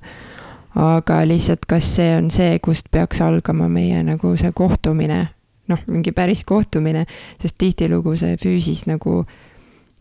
[0.75, 5.27] Aga lihtsalt, kas see on see, kust peaks algama meie nagu see kohtumine,
[5.69, 7.07] noh, mingi päris kohtumine,
[7.43, 9.23] sest tihtilugu see füüsis nagu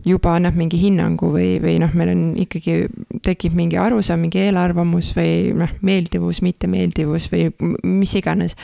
[0.06, 2.88] juba annab mingi hinnangu või, või noh, meil on ikkagi,
[3.26, 7.50] tekib mingi arusaam, mingi eelarvamus või noh, meeldivus, mittemeeldivus või
[7.84, 8.56] mis iganes.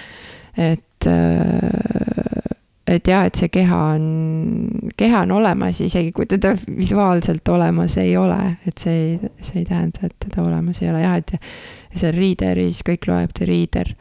[0.57, 1.07] et,
[2.87, 4.07] et jah, et see keha on,
[4.99, 9.67] keha on olemas, isegi kui teda visuaalselt olemas ei ole, et see ei, see ei
[9.69, 11.03] tähenda, et teda olemas ei ole.
[11.05, 11.35] Jah, et
[11.95, 13.93] seal Readeris kõik loeb The Reader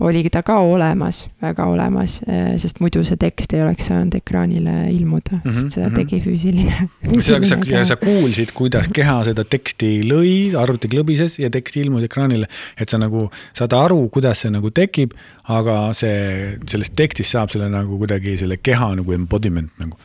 [0.00, 2.20] oli ta ka olemas, väga olemas,
[2.62, 5.96] sest muidu see tekst ei oleks saanud ekraanile ilmuda mm, -hmm, sest seda mhm.
[5.96, 6.88] tegi füüsiline.
[7.20, 12.06] seda, sa, ja sa kuulsid, kuidas keha seda teksti lõi, arvuti klõbises ja tekst ilmus
[12.06, 12.46] ekraanile.
[12.80, 15.12] et sa nagu saad aru, kuidas see nagu tekib,
[15.48, 19.96] aga see, sellest tekstist saab selle nagu kuidagi selle keha nagu embodiment nagu.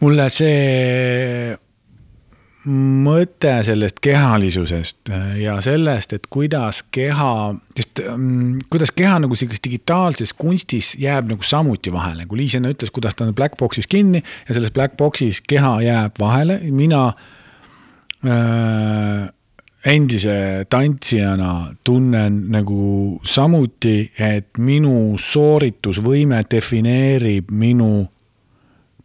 [0.00, 1.56] mulle see
[2.64, 5.10] mõte sellest kehalisusest
[5.40, 11.44] ja sellest, et kuidas keha, just mm, kuidas keha nagu sellises digitaalses kunstis jääb nagu
[11.44, 14.96] samuti vahele, kui Liis enne ütles, kuidas ta on black box'is kinni ja selles black
[15.00, 17.06] box'is keha jääb vahele, mina
[18.24, 19.28] äh,
[19.84, 28.06] endise tantsijana tunnen nagu samuti, et minu sooritusvõime defineerib minu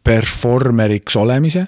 [0.03, 1.67] performeriks olemise.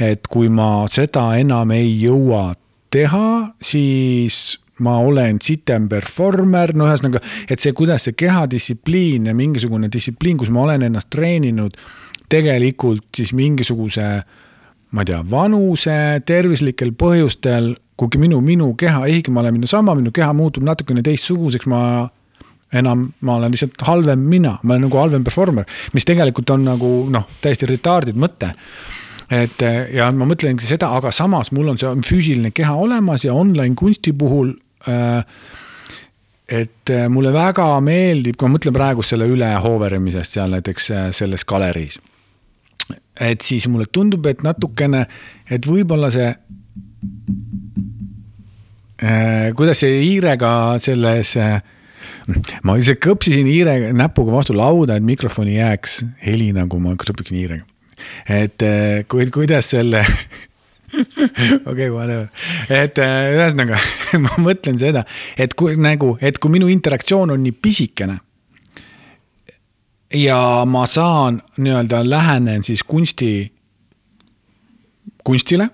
[0.00, 2.54] et kui ma seda enam ei jõua
[2.90, 9.90] teha, siis ma olen sitem performer, no ühesõnaga, et see, kuidas see kehadistsipliin ja mingisugune
[9.92, 11.76] distsipliin, kus ma olen ennast treeninud
[12.32, 14.06] tegelikult siis mingisuguse
[14.92, 15.94] ma ei tea, vanuse,
[16.28, 21.04] tervislikel põhjustel, kuigi minu, minu keha, ehkki ma olen minu sama, minu keha muutub natukene
[21.04, 21.82] teistsuguseks, ma
[22.72, 26.92] enam, ma olen lihtsalt halvem mina, ma olen nagu halvem performer, mis tegelikult on nagu
[27.12, 28.52] noh, täiesti retarded mõte
[29.32, 29.64] et
[29.94, 34.12] ja ma mõtlengi seda, aga samas mul on see füüsiline keha olemas ja online kunsti
[34.12, 34.50] puhul
[34.88, 35.22] äh,
[36.52, 41.06] et äh, mulle väga meeldib, kui ma mõtlen praegu selle üle hooverimisest seal näiteks äh,
[41.14, 41.98] selles galeriis.
[43.20, 45.06] et siis mulle tundub, et natukene,
[45.50, 46.28] et võib-olla see
[49.02, 49.52] äh,.
[49.56, 51.62] kuidas see hiirega selles äh,
[52.66, 57.66] ma ise kõpsisin hiire näpuga vastu lauda, et mikrofoni jääks heli, nagu ma krõpiksin hiirega.
[58.28, 60.02] et äh, kui, kuidas selle
[61.70, 62.28] okei, whatever,
[62.68, 63.80] et äh, ühesõnaga
[64.24, 65.04] ma mõtlen seda,
[65.36, 68.18] et kui nagu, et kui minu interaktsioon on nii pisikene.
[70.14, 73.52] ja ma saan nii-öelda lähenen siis kunsti,
[75.24, 75.70] kunstile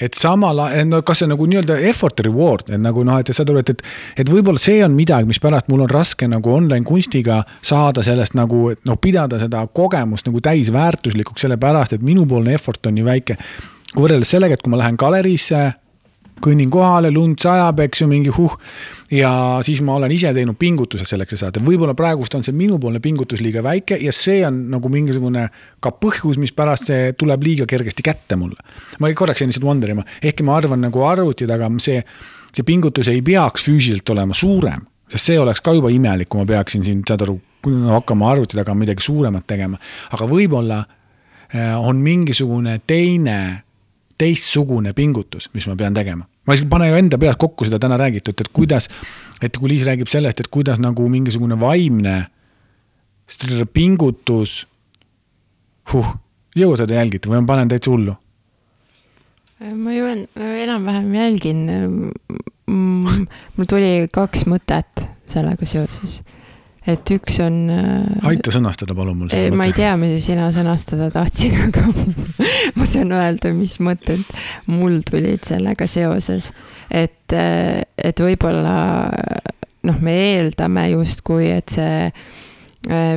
[0.00, 3.52] et samal ajal, no kas see nagu nii-öelda effort reward, et nagu noh, et saad
[3.52, 3.82] aru, et, et,
[4.24, 8.70] et võib-olla see on midagi, mispärast mul on raske nagu online kunstiga saada sellest nagu,
[8.88, 13.38] noh, pidada seda kogemust nagu täisväärtuslikuks, sellepärast et minupoolne effort on nii väike.
[13.90, 15.62] kui võrreldes sellega, et kui ma lähen galeriisse,
[16.44, 18.56] kõnnin kohale, lund sajab, eks ju, mingi huh.
[19.12, 19.32] ja
[19.66, 23.42] siis ma olen ise teinud pingutuse selleks, et saada, võib-olla praegust on see minupoolne pingutus
[23.44, 25.46] liiga väike ja see on nagu mingisugune
[25.82, 28.60] ka põhjus, mispärast see tuleb liiga kergesti kätte mulle.
[28.98, 32.02] ma korraks jäin lihtsalt wonderima, ehkki ma arvan nagu arvuti taga see,
[32.54, 36.48] see pingutus ei peaks füüsiliselt olema suurem, sest see oleks ka juba imelik, kui ma
[36.48, 37.38] peaksin siin, saad aru,
[37.90, 39.80] hakkama arvuti taga midagi suuremat tegema,
[40.14, 43.40] aga võib-olla äh, on mingisugune teine
[44.20, 46.26] teistsugune pingutus, mis ma pean tegema.
[46.46, 48.88] ma isegi panen ju enda peas kokku seda täna räägitud, et kuidas,
[49.42, 52.26] et kui Liis räägib sellest, et kuidas nagu mingisugune vaimne
[53.72, 54.66] pingutus
[55.92, 56.16] huh,,
[56.56, 58.16] jõua seda jälgite või ma panen täitsa hullu?
[59.60, 61.66] ma ju en- enam-vähem jälgin.
[62.66, 66.22] mul tuli kaks mõtet sellega seoses.
[66.88, 67.56] Et üks on.
[68.30, 71.86] aita sõnastada, palun mul ma ei tea, mida sina sõnastada tahtsid, aga
[72.78, 74.24] ma saan öelda, mis mõtted
[74.70, 76.52] mul tulid sellega seoses.
[76.90, 78.76] et, et võib-olla
[79.86, 82.22] noh, me eeldame justkui, et see äh,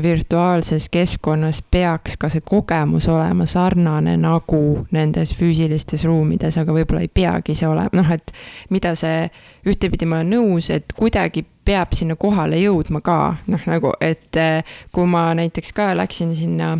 [0.03, 4.59] virtuaalses keskkonnas peaks ka see kogemus olema sarnane nagu
[4.91, 8.33] nendes füüsilistes ruumides, aga võib-olla ei peagi see olema, noh et
[8.75, 9.29] mida see,
[9.63, 14.75] ühtepidi ma olen nõus, et kuidagi peab sinna kohale jõudma ka, noh nagu, et äh,
[14.91, 16.73] kui ma näiteks ka läksin sinna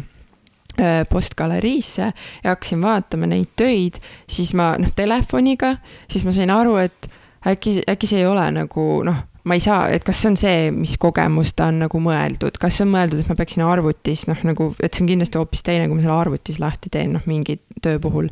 [0.76, 5.78] äh, postgaleriisse ja hakkasin vaatama neid töid, siis ma noh, telefoniga,
[6.12, 7.08] siis ma sain aru, et
[7.48, 10.60] äkki, äkki see ei ole nagu noh, ma ei saa, et kas see on see,
[10.76, 14.40] mis kogemus ta on nagu mõeldud, kas see on mõeldud, et ma peaksin arvutis noh,
[14.48, 17.60] nagu, et see on kindlasti hoopis teine, kui ma selle arvutis lahti teen, noh mingi
[17.84, 18.32] töö puhul.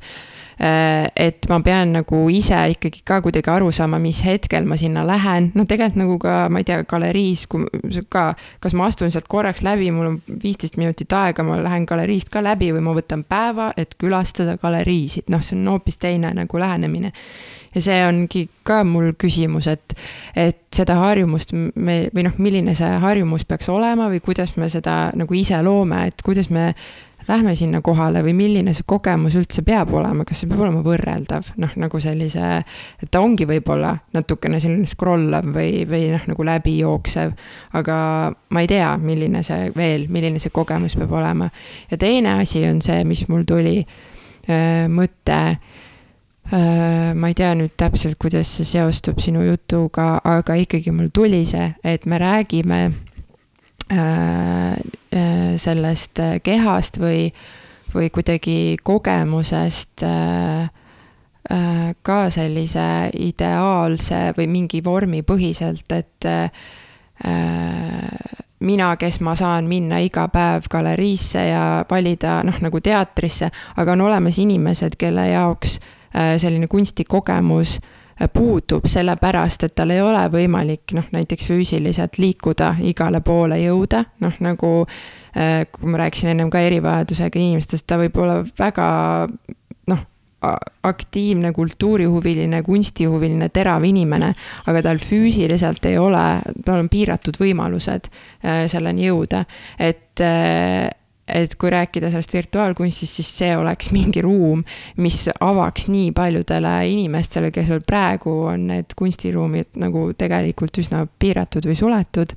[0.61, 5.49] Et ma pean nagu ise ikkagi ka kuidagi aru saama, mis hetkel ma sinna lähen,
[5.57, 7.65] no tegelikult nagu ka, ma ei tea, galeriis, kui
[8.13, 8.27] ka,
[8.61, 12.43] kas ma astun sealt korraks läbi, mul on viisteist minutit aega, ma lähen galeriist ka
[12.45, 17.13] läbi või ma võtan päeva, et külastada galeriisid, noh, see on hoopis teine nagu lähenemine.
[17.71, 19.93] Ja see ongi ka mul küsimus, et,
[20.35, 25.13] et seda harjumust me või noh, milline see harjumus peaks olema või kuidas me seda
[25.15, 26.73] nagu ise loome, et kuidas me
[27.31, 31.53] lähme sinna kohale või milline see kogemus üldse peab olema, kas see peab olema võrreldav,
[31.61, 32.53] noh, nagu sellise,
[33.01, 37.35] et ta ongi võib-olla natukene selline scrollav või, või noh, nagu läbijooksev,
[37.79, 37.97] aga
[38.31, 41.49] ma ei tea, milline see veel, milline see kogemus peab olema.
[41.91, 43.79] ja teine asi on see, mis mul tuli
[44.91, 45.41] mõte
[46.51, 51.69] ma ei tea nüüd täpselt, kuidas see seostub sinu jutuga, aga ikkagi mul tuli see,
[51.87, 52.81] et me räägime
[55.61, 57.25] sellest kehast või,
[57.91, 60.05] või kuidagi kogemusest
[62.07, 62.87] ka sellise
[63.19, 66.27] ideaalse või mingi vormi põhiselt, et
[68.63, 74.05] mina, kes ma saan minna iga päev galeriisse ja valida noh, nagu teatrisse, aga on
[74.07, 77.81] olemas inimesed, kelle jaoks äh, Äh, selline kunstikogemus äh,
[78.33, 84.37] puudub, sellepärast et tal ei ole võimalik noh, näiteks füüsiliselt liikuda, igale poole jõuda, noh
[84.43, 88.87] nagu äh, kui ma rääkisin ennem ka erivajadusega inimestest, ta võib olla väga
[89.91, 90.05] noh,
[90.89, 94.33] aktiivne kultuurihuviline, kunstihuviline, terav inimene,
[94.65, 96.25] aga tal füüsiliselt ei ole,
[96.65, 98.09] tal on piiratud võimalused
[98.41, 99.43] selleni jõuda,
[99.77, 100.25] et
[101.27, 104.63] et kui rääkida sellest virtuaalkunstist, siis see oleks mingi ruum,
[105.01, 111.77] mis avaks nii paljudele inimestele, kellel praegu on need kunstiruumid nagu tegelikult üsna piiratud või
[111.77, 112.33] suletud.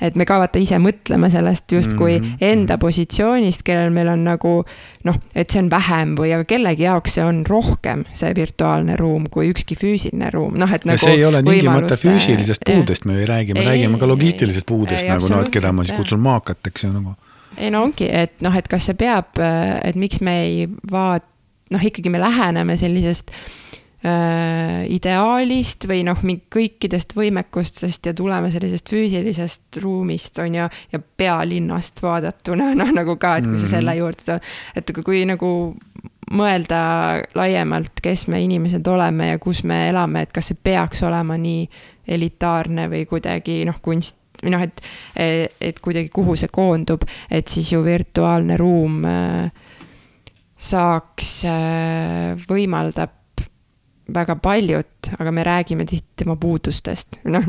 [0.00, 2.36] et me ka vaata ise mõtleme sellest justkui mm -hmm.
[2.40, 4.64] enda positsioonist, kellel meil on nagu
[5.04, 9.26] noh, et see on vähem või aga kellegi jaoks see on rohkem, see virtuaalne ruum,
[9.30, 10.98] kui ükski füüsiline ruum, noh et nagu.
[10.98, 15.04] see ei ole tingimata füüsilisest puudest, me ei räägi, me ei, räägime ka logistilisest puudest
[15.04, 17.16] ei, nagu noh, et keda ma siis kutsun maakateks ja nagu
[17.58, 21.26] ei no ongi, et noh, et kas see peab, et miks me ei vaat-,
[21.74, 23.32] noh, ikkagi me läheneme sellisest
[24.06, 26.20] äh, ideaalist või noh,
[26.54, 33.38] kõikidest võimekustest ja tuleme sellisest füüsilisest ruumist, on ju, ja pealinnast vaadatuna, noh nagu ka,
[33.38, 33.74] et kui sa mhm.
[33.74, 35.52] selle juurde saad, et kui nagu
[36.28, 36.80] mõelda
[37.38, 41.64] laiemalt, kes me inimesed oleme ja kus me elame, et kas see peaks olema nii
[42.08, 44.82] elitaarne või kuidagi noh, kunst või noh, et,
[45.60, 49.50] et kuidagi kuhu see koondub, et siis ju virtuaalne ruum äh,
[50.58, 53.14] saaks, äh, võimaldab
[54.14, 57.44] väga paljut, aga me räägime tihti tema puudustest, noh,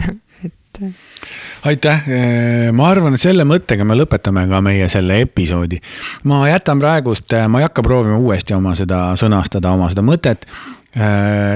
[0.46, 0.80] et.
[1.70, 2.08] aitäh,
[2.74, 5.78] ma arvan, et selle mõttega me lõpetame ka meie selle episoodi.
[6.26, 10.79] ma jätan praegust, ma ei hakka proovima uuesti oma seda sõnastada, oma seda mõtet Äh,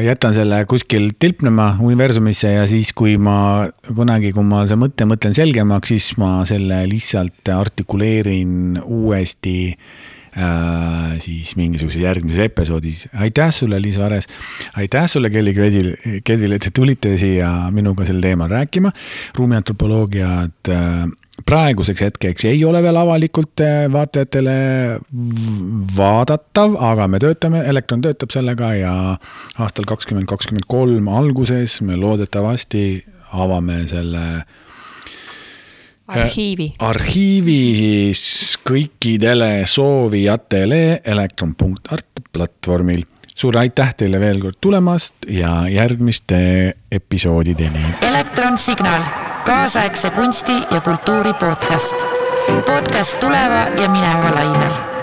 [0.05, 5.35] jätan selle kuskil tilpnema universumisse ja siis, kui ma kunagi, kui ma see mõte mõtlen
[5.35, 13.09] selgemaks, siis ma selle lihtsalt artikuleerin uuesti äh, siis mingisuguses järgmises episoodis.
[13.13, 14.27] aitäh sulle, Liis Vares.
[14.77, 15.91] aitäh sulle, Kelly Kedvil,
[16.25, 18.91] Kedvil, et te tulite siia minuga sel teemal rääkima.
[19.39, 21.09] ruumiantropoloogiat äh,
[21.47, 24.57] praeguseks hetkeks ei ole veel avalikult äh, vaatajatele
[25.97, 28.95] vaadatav, aga me töötame, Elektron töötab sellega ja
[29.59, 32.85] aastal kakskümmend kakskümmend kolm alguses me loodetavasti
[33.35, 34.61] avame selle äh,
[36.09, 36.69] arhiivi.
[36.79, 38.23] arhiivis
[38.67, 43.05] kõikidele soovijatele elektron.art platvormil.
[43.35, 47.95] suur aitäh teile veel kord tulemast ja järgmiste episoodideni.
[48.01, 51.97] elektronsignaal kaasaegse kunsti ja kultuuri podcast.
[52.67, 54.94] podcast tuleva ja mineva lainel